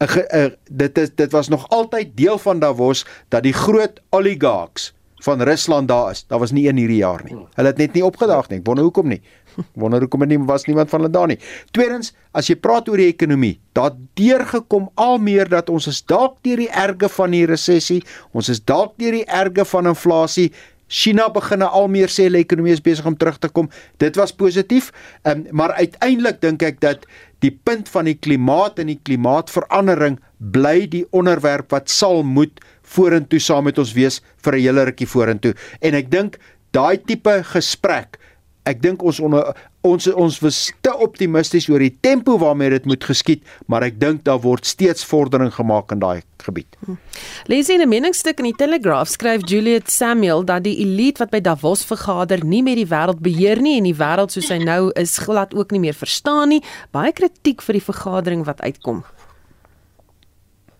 [0.00, 4.92] 'n dit is dit was nog altyd deel van Davos dat die groot oligarks
[5.24, 6.24] van Rusland daar is.
[6.26, 7.36] Daar was nie een hierdie jaar nie.
[7.54, 8.60] Hulle het net nie opgedaag nie.
[8.64, 9.20] Wonder hoekom nie.
[9.74, 11.38] Wonder hoekom nie was niemand van hulle daar nie.
[11.74, 16.38] Tweedens, as jy praat oor die ekonomie, daar deurgekom al meer dat ons is dalk
[16.46, 18.02] deur die erge van die resessie,
[18.32, 20.52] ons is dalk deur die erge van inflasie.
[20.88, 23.68] China begin al meer sê hulle ekonomie is besig om terug te kom.
[24.00, 24.88] Dit was positief.
[25.28, 27.04] Um, maar uiteindelik dink ek dat
[27.44, 32.62] die punt van die klimaat en die klimaatverandering bly die onderwerp wat sal moet
[32.94, 35.54] vorentoe saam met ons wees vir 'n hele rukkie vorentoe.
[35.80, 36.38] En ek dink
[36.72, 38.18] daai tipe gesprek
[38.68, 39.54] Ek dink ons onder
[39.86, 44.24] ons ons was te optimisties oor die tempo waarmee dit moet geskied, maar ek dink
[44.26, 46.76] daar word steeds vordering gemaak in daai gebied.
[46.84, 46.98] Hm.
[47.48, 51.40] Lees in 'n meningsstuk in die Telegraph skryf Juliet Samuel dat die elite wat by
[51.40, 55.18] Davos vergader nie meer die wêreld beheer nie en die wêreld soos hy nou is
[55.18, 56.62] glad ook nie meer verstaan nie.
[56.92, 59.04] Baie kritiek vir die vergadering wat uitkom.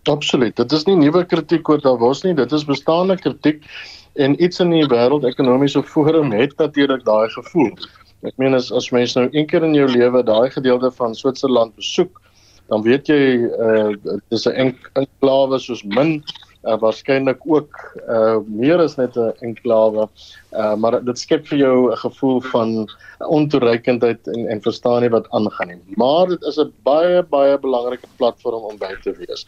[0.09, 0.55] Absoluut.
[0.57, 3.61] Dit is nie nuwe kritiek oor Davos nie, dit is bestaande kritiek
[4.17, 7.69] en iets in die wêreld ekonomiese forum het natuurlik daai gevoel.
[8.25, 11.75] Ek meen as as mens nou een keer in jou lewe daai gedeelte van Switserland
[11.77, 12.17] besoek,
[12.73, 16.19] dan weet jy uh dit is 'n enklawe soos min
[16.65, 17.79] uh, waarskynlik ook
[18.09, 20.09] uh meer as net 'n enklawe.
[20.51, 22.89] Uh maar dit skep vir jou 'n gevoel van
[23.29, 25.95] ontoereikendheid en en verstaan nie wat aangaan nie.
[25.95, 29.45] Maar dit is 'n baie baie belangrike platform om by te wees.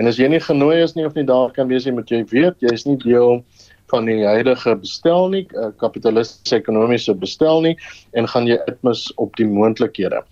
[0.00, 2.22] En as jy nie genooi is nie of nie daar kan wees nie, moet jy
[2.32, 3.42] weet jy is nie deel
[3.90, 7.74] van die huidige bestel nie, uh, kapitalistiese ekonomiese bestel nie
[8.18, 10.22] en gaan jy uitmis op die moontlikhede.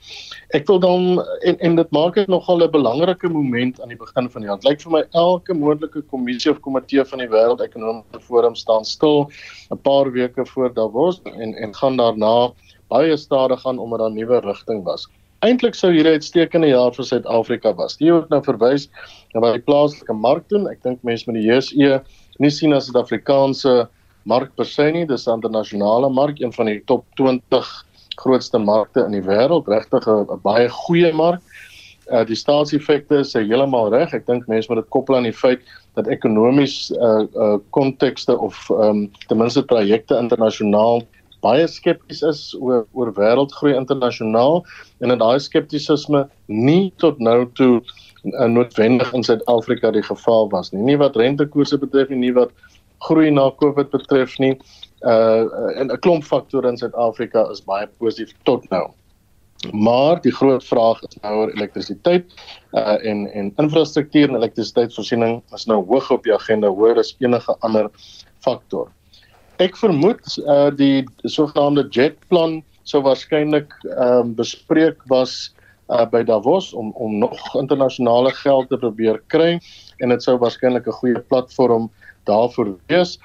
[0.57, 4.31] Ek wil dan en en dit maak dit nogal 'n belangrike moment aan die begin
[4.31, 4.61] van die jaar.
[4.63, 8.85] Dit lyk vir my elke moontlike kommissie of komitee van die Wêreld Ekonomiese Forum staan
[8.85, 9.29] stil
[9.71, 12.53] 'n paar weke voor Davos en en gaan daarna
[12.89, 15.09] baie stadig gaan omdat daar 'n nuwe rigting was.
[15.41, 17.97] Eintlik sou hierdie uitstekende jaar vir Suid-Afrika was.
[17.99, 18.89] Jy het nou verwys
[19.35, 20.69] na wat die plaaslike mark doen.
[20.71, 22.01] Ek dink mense met die JSE
[22.39, 23.89] nie sien as 'n Suid-Afrikaanse
[24.25, 27.67] mark per se nie, dis 'n internasionale mark, een van die top 20
[28.19, 31.41] grootste markte in die wêreld, regtig 'n baie goeie mark.
[32.11, 34.15] Uh die staatseffekte is heeltemal reg.
[34.15, 35.61] Ek dink mense moet dit koppel aan die feit
[35.95, 41.03] dat ekonomies uh uh kontekste of um, ten minste projekte internasionaal
[41.43, 44.65] baie skepties is oor oor wêreldgroei internasionaal
[45.01, 50.73] en dat daai skeptisisme nie tot nou toe uh, noodwendig in Suid-Afrika die geval was
[50.73, 50.83] nie.
[50.83, 52.51] Nie wat rentekoerse betref nie, nie wat
[53.07, 54.55] groei na Covid betref nie.
[55.07, 55.47] Uh
[55.79, 58.91] en 'n klomp faktore in Suid-Afrika is baie positief tot nou.
[59.73, 62.27] Maar die groot vraag is nou oor elektrisiteit
[62.73, 67.57] uh en en infrastruktuur en elektrisiteitsvoorsiening is nou hoog op die agenda hoër as enige
[67.61, 67.91] ander
[68.41, 68.91] faktor.
[69.59, 75.55] Ek vermoed uh die sogenaamde jet plan sou waarskynlik ehm um, bespreek was
[75.89, 79.59] uh, by Davos om om nog internasionale geld te probeer kry
[79.99, 81.91] en dit sou waarskynlik 'n goeie platform
[82.25, 83.19] daarvoor wees.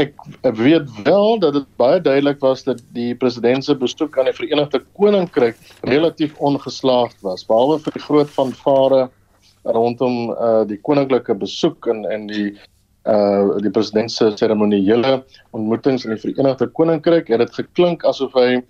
[0.00, 0.14] Ek
[0.56, 4.80] weet wel dat dit baie duidelik was dat die president se besoek aan die Verenigde
[4.96, 9.10] Koninkryk relatief ongeslaagd was behalwe vir die groot fanfare
[9.64, 12.56] rondom uh, die koninklike besoek en en die
[13.08, 15.24] uh die president se seremoniele
[15.56, 18.60] ontmoetings in die Verenigde Koninkryk het dit geklink asof hy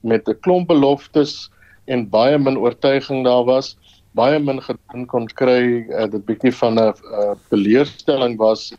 [0.00, 1.50] met 'n klomp beloftes
[1.86, 3.76] en baie min oortuiging daar was
[4.14, 8.72] baie min gedoen kon kry uh, dit bietjie van 'n uh, beleerstelling was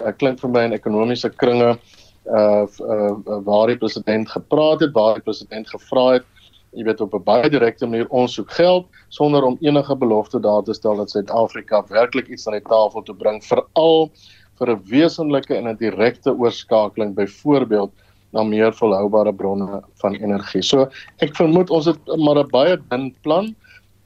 [0.00, 1.78] uh, klink vir my in ekonomiese kringe
[2.26, 3.12] uh, uh
[3.46, 6.26] waar die president gepraat het waar die president gevra het
[6.72, 10.62] jy weet op 'n baie direkte manier ons soek geld sonder om enige belofte daar
[10.62, 14.10] te stel dat Suid-Afrika werklik iets aan die tafel te bring veral
[14.58, 17.14] vir 'n wesenlike en 'n direkte oorskakeling.
[17.14, 17.92] Byvoorbeeld
[18.32, 20.62] na meer volhoubare bronne van energie.
[20.62, 20.88] So
[21.24, 23.54] ek vermoed ons het maar 'n baie dun plan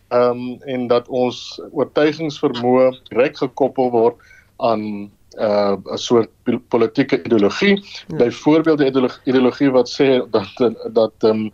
[0.09, 4.17] ehm um, en dat ons oortuigingsvermoë reg gekoppel word
[4.57, 6.31] aan uh, 'n soort
[6.69, 7.83] politieke ideologie.
[8.09, 8.17] Ja.
[8.17, 11.51] Byvoorbeeld die ideologie, ideologie wat sê dat dat um,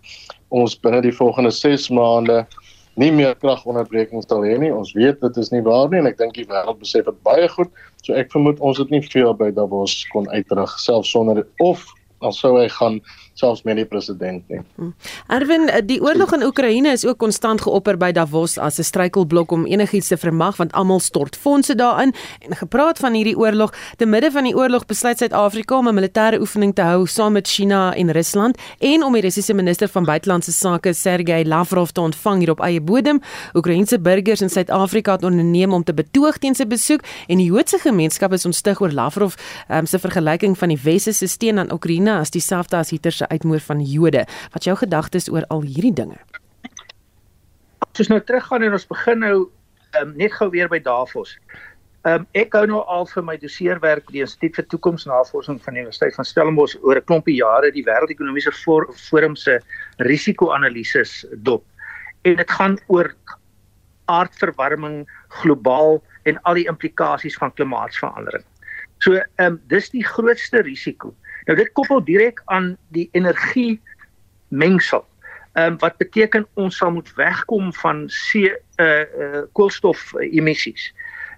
[0.49, 2.47] ons binne die volgende 6 maande
[2.95, 4.73] nie meer kragonderbrekings sal hê nie.
[4.75, 7.49] Ons weet dit is nie waar nie en ek dink die wêreld besef dit baie
[7.49, 7.71] goed.
[8.05, 11.87] So ek vermoed ons het nie veel by Davos kon uitdruk selfs sonder of
[12.23, 13.01] dan sou hy gaan
[13.35, 14.61] selfs met die president nie.
[14.77, 14.91] Hm.
[15.33, 19.67] Erwin, die oorlog in Oekraïne is ook konstant geopper by Davos as 'n struikelblok om
[19.67, 24.31] enigiets te vermag want almal stort fondse daarin en gepraat van hierdie oorlog, te midde
[24.31, 28.11] van die oorlog besluit Suid-Afrika om 'n militêre oefening te hou saam met China en
[28.11, 32.61] Rusland en om die Russiese minister van buitelandse sake Sergey Lavrov te ontvang hier op
[32.61, 33.21] eie bodem.
[33.55, 37.79] Oekraïense burgers in Suid-Afrika het onderneem om te betoog teen sy besoek en die Joodse
[37.79, 39.35] gemeenskap is ontstig oor Lavrov
[39.69, 43.31] um, se vergelyking van die Wesse se steun aan Oekraïne as dieselfde as Hitler se
[43.31, 44.27] uitmoer van Jode.
[44.53, 46.19] Wat jou gedagtes oor al hierdie dinge?
[47.93, 49.37] Soos nou teruggaan en ons begin nou
[50.01, 51.37] um, net gou weer by Davos.
[52.09, 55.85] Um, ek hou nou al vir my doseerwerk by die Instituut vir Toekomsnavorsing van die
[55.85, 59.61] Universiteit van Stellenbosch oor 'n klompie jare die Wêreldekonomiese Forum se
[60.03, 61.63] risiko-analises dop.
[62.25, 63.15] En dit gaan oor
[64.11, 65.07] aardverwarming
[65.43, 68.45] globaal en al die implikasies van klimaatsverandering.
[68.99, 71.15] So, ehm um, dis die grootste risiko.
[71.45, 73.81] Nou dit koppel direk aan die energie
[74.49, 75.05] mengsel.
[75.53, 80.93] Ehm um, wat beteken ons sal moet wegkom van C uh uh koolstof emissies.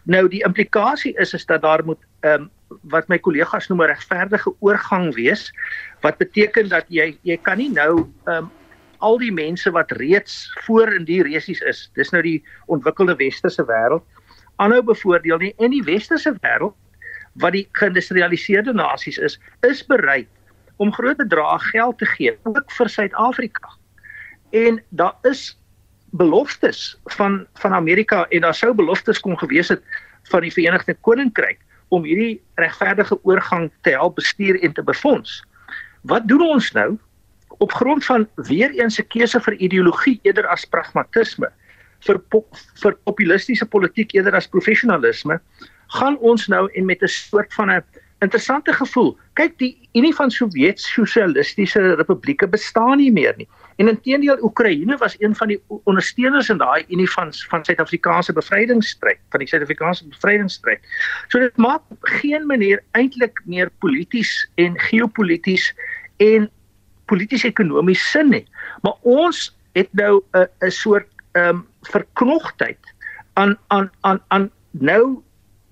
[0.04, 2.50] Nou die implikasie is is dat daar moet ehm um,
[2.82, 5.52] wat my kollegas noem 'n regverdige oorgang wees
[6.00, 8.50] wat beteken dat jy jy kan nie nou um,
[8.98, 13.64] al die mense wat reeds voor in die resies is dis nou die ontwikkelde westerse
[13.64, 14.02] wêreld
[14.56, 16.74] aanhou bevoordeel nie en die westerse wêreld
[17.42, 20.28] wat die geïndustrialiseerde nasies is is bereid
[20.76, 23.70] om groot bedrae geld te gee ook vir Suid-Afrika
[24.50, 25.58] en daar is
[26.14, 29.82] beloftes van van Amerika en daar sou beloftes kon gewees het
[30.30, 31.58] van die Verenigde Koninkryk
[31.88, 35.42] om hierdie regverdige oorgang te help bestuur en te befonds.
[36.02, 36.94] Wat doen ons nou
[37.58, 41.50] op grond van weer eens 'n keuse vir ideologie eerder as pragmatisme
[42.06, 45.40] vir pop, vir populistiese politiek eerder as professionalisme
[45.94, 47.84] gaan ons nou en met 'n soort van 'n
[48.18, 49.16] interessante gevoel.
[49.32, 53.48] Kyk, die Unie van Sowjet-Sosialistiese Republieke bestaan nie meer nie.
[53.76, 59.18] En intedeel Oekraïne was een van die ondersteuners in daai Unie van van Suid-Afrikaanse bevrydingsstryd,
[59.30, 60.80] van die Suid-Afrikaanse bevrydingsstryd.
[61.28, 65.74] So dit maak geen manier eintlik meer polities en geopolities
[66.16, 66.50] en
[67.10, 68.46] polities ekonomies sin nie.
[68.82, 72.78] Maar ons het nou 'n 'n soort ehm um, verknogtheid
[73.32, 75.22] aan aan aan aan nou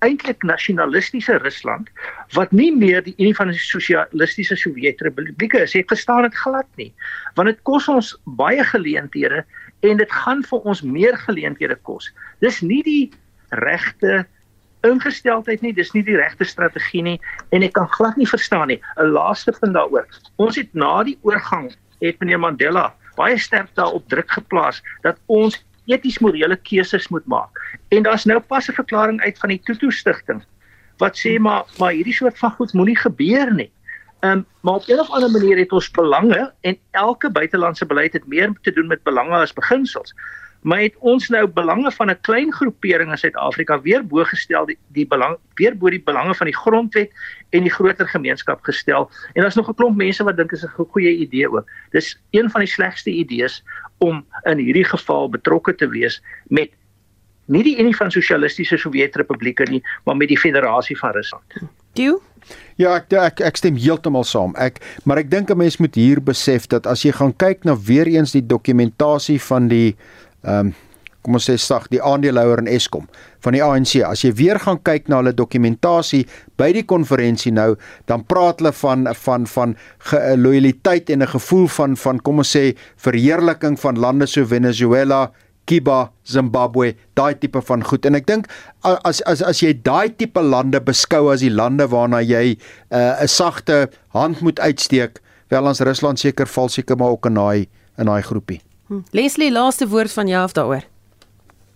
[0.03, 1.89] eintlik nasionalistiese Rusland
[2.37, 5.75] wat nie meer die Unie van die Sosialistiese Sowjetrepublieke is.
[5.79, 6.91] Ek verstaan dit glad nie.
[7.37, 9.43] Want dit kos ons baie geleenthede
[9.87, 12.09] en dit gaan vir ons meer geleenthede kos.
[12.43, 13.03] Dis nie die
[13.63, 14.23] regte
[14.83, 17.19] ingesteldheid nie, dis nie die regte strategie nie
[17.55, 18.79] en ek kan glad nie verstaan nie.
[18.97, 20.07] 'n Laaste punt daaroor.
[20.37, 25.63] Ons het na die oorgang het meneer Mandela baie sterk daarop druk geplaas dat ons
[25.85, 27.59] eties morele keuses moet maak.
[27.89, 30.43] En daar's nou pas 'n verklaring uit van die Tutu stigting
[30.97, 33.71] wat sê maar maar hierdie soort van goed moenie gebeur nie.
[34.19, 38.13] Ehm um, maar op 'n of ander manier het ons belange en elke buitelandse beleid
[38.13, 40.13] het meer te doen met belange as beginsels
[40.63, 44.77] maar het ons nou belange van 'n klein groepering in Suid-Afrika weer bo gestel die,
[44.87, 47.11] die belang weer bo die belange van die grondwet
[47.49, 50.87] en die groter gemeenskap gestel en daar's nog 'n klomp mense wat dink is 'n
[50.91, 51.69] goeie idee ook.
[51.91, 53.63] Dis een van die slegste idees
[53.97, 56.69] om in hierdie geval betrokke te wees met
[57.45, 61.43] nie die Unie van Sosialistiese Sowjetrepublieke nie, maar met die Federasie van Rusland.
[61.93, 62.21] Toe
[62.75, 64.55] Ja, ek ek ek stem heeltemal saam.
[64.59, 67.77] Ek maar ek dink 'n mens moet hier besef dat as jy gaan kyk na
[67.77, 69.95] weer eens die dokumentasie van die
[70.43, 70.73] ehm um,
[71.23, 73.07] kom ons sê sag die aandeelhouer in Eskom
[73.45, 73.95] van die ANC.
[74.03, 76.25] As jy weer gaan kyk na hulle dokumentasie
[76.59, 77.73] by die konferensie nou,
[78.11, 79.77] dan praat hulle van van van
[80.39, 85.31] loyaliteit en 'n gevoel van van kom ons sê verheerliking van lande so Venezuela,
[85.65, 88.05] Cuba, Zimbabwe, daai tipe van goed.
[88.05, 88.47] En ek dink
[88.83, 92.57] as as as jy daai tipe lande beskou as die lande waarna jy
[92.91, 97.33] 'n uh, sagte hand moet uitsteek, wel ons Rusland seker val seker maar ook in
[97.33, 97.67] daai
[97.97, 98.61] in daai groepie.
[98.93, 99.01] Hm.
[99.09, 100.83] Leslie, laaste woord van jou af daaroor.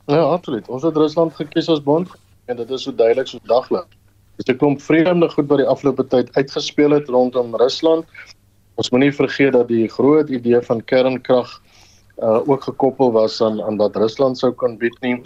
[0.05, 0.67] Ja, absoluut.
[0.69, 2.11] Ons het Rusland gekies as bond
[2.45, 3.87] en dit is so duidelik so daglik.
[4.37, 8.05] Dis 'n klomp vreemde goed wat die afgelope tyd uitgespeel het rondom Rusland.
[8.75, 11.61] Ons moenie vergeet dat die groot idee van kernkrag
[12.21, 15.21] uh ook gekoppel was aan aan wat Rusland sou kan bied nie.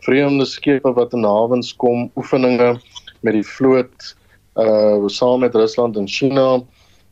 [0.00, 2.80] Vreemde skepe wat in hawens kom, oefeninge
[3.20, 4.16] met die vloot
[4.56, 6.62] uh saam met Rusland en China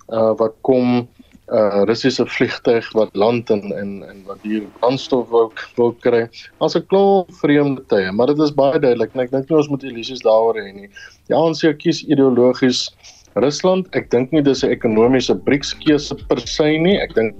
[0.09, 1.09] uh wat kom
[1.53, 6.22] uh Russiese vliegtyg wat land en en en wat hier brandstof wil wil kry.
[6.61, 9.68] As 'n klomp vreemde tye, maar dit is baie duidelik en ek dink nie ons
[9.68, 10.88] moet illusies daaroor hê nie.
[11.28, 12.88] Die ANC kies ideologies
[13.34, 13.88] Rusland.
[13.96, 16.98] Ek dink nie dis 'n ekonomiese BRICS keuse per se nie.
[17.00, 17.34] Ek dink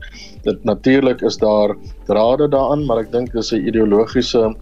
[0.44, 4.54] dit natuurlik is daar drade daaraan, maar ek dink dis 'n ideologiese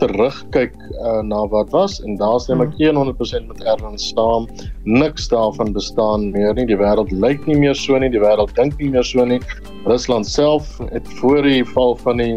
[0.00, 4.48] terugkyk uh, na wat was en daar stem ek 100% met Erwin saam.
[4.84, 6.66] Niks daarvan bestaan meer nie.
[6.66, 8.10] Die wêreld lyk nie meer so nie.
[8.12, 9.40] Die wêreld dink nie meer so nie.
[9.86, 12.36] Rusland self het voor die val van die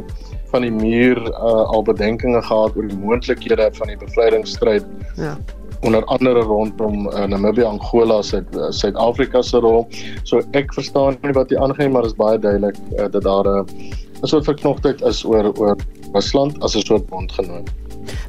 [0.53, 4.85] van die muur uh, al bedenkinge gehad oor die moontlikhede van die bevrydingsstryd.
[5.19, 5.37] Ja
[5.85, 9.85] onder andere rondom uh, Namibië, Angola, uh, Suid-Afrika se rol.
[10.23, 13.69] So ek verstaan nie wat jy aangaan maar is baie duidelik uh, dat daar 'n
[13.69, 15.75] uh, 'n soort verknogtheid is oor oor
[16.13, 17.69] Rusland as 'n soort bondgenoot.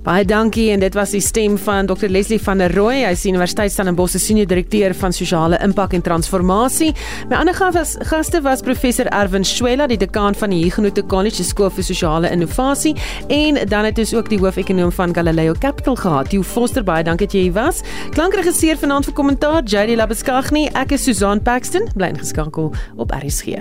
[0.06, 3.24] Baie dankie en dit was die stem van Dr Leslie van der Rooi, hy is
[3.26, 6.92] Universiteit Stellenbosch se senior direkteur van sosiale impak en transformasie.
[7.30, 11.70] My ander gas, gaste was professor Erwin Swela, die dekaan van die Huguenot College skool
[11.70, 12.94] vir sosiale innovasie
[13.28, 16.84] en dan het ons ook die hoofekonoom van Galileo Capital gehad, Theo Foster.
[16.86, 17.82] Baie dankie dat jy hier was.
[18.14, 20.68] Klankregisseur vanaand vir kommentaar, JD Labuskaghni.
[20.74, 23.58] Ek is Susan Paxton, bly ingeskakel op RSG.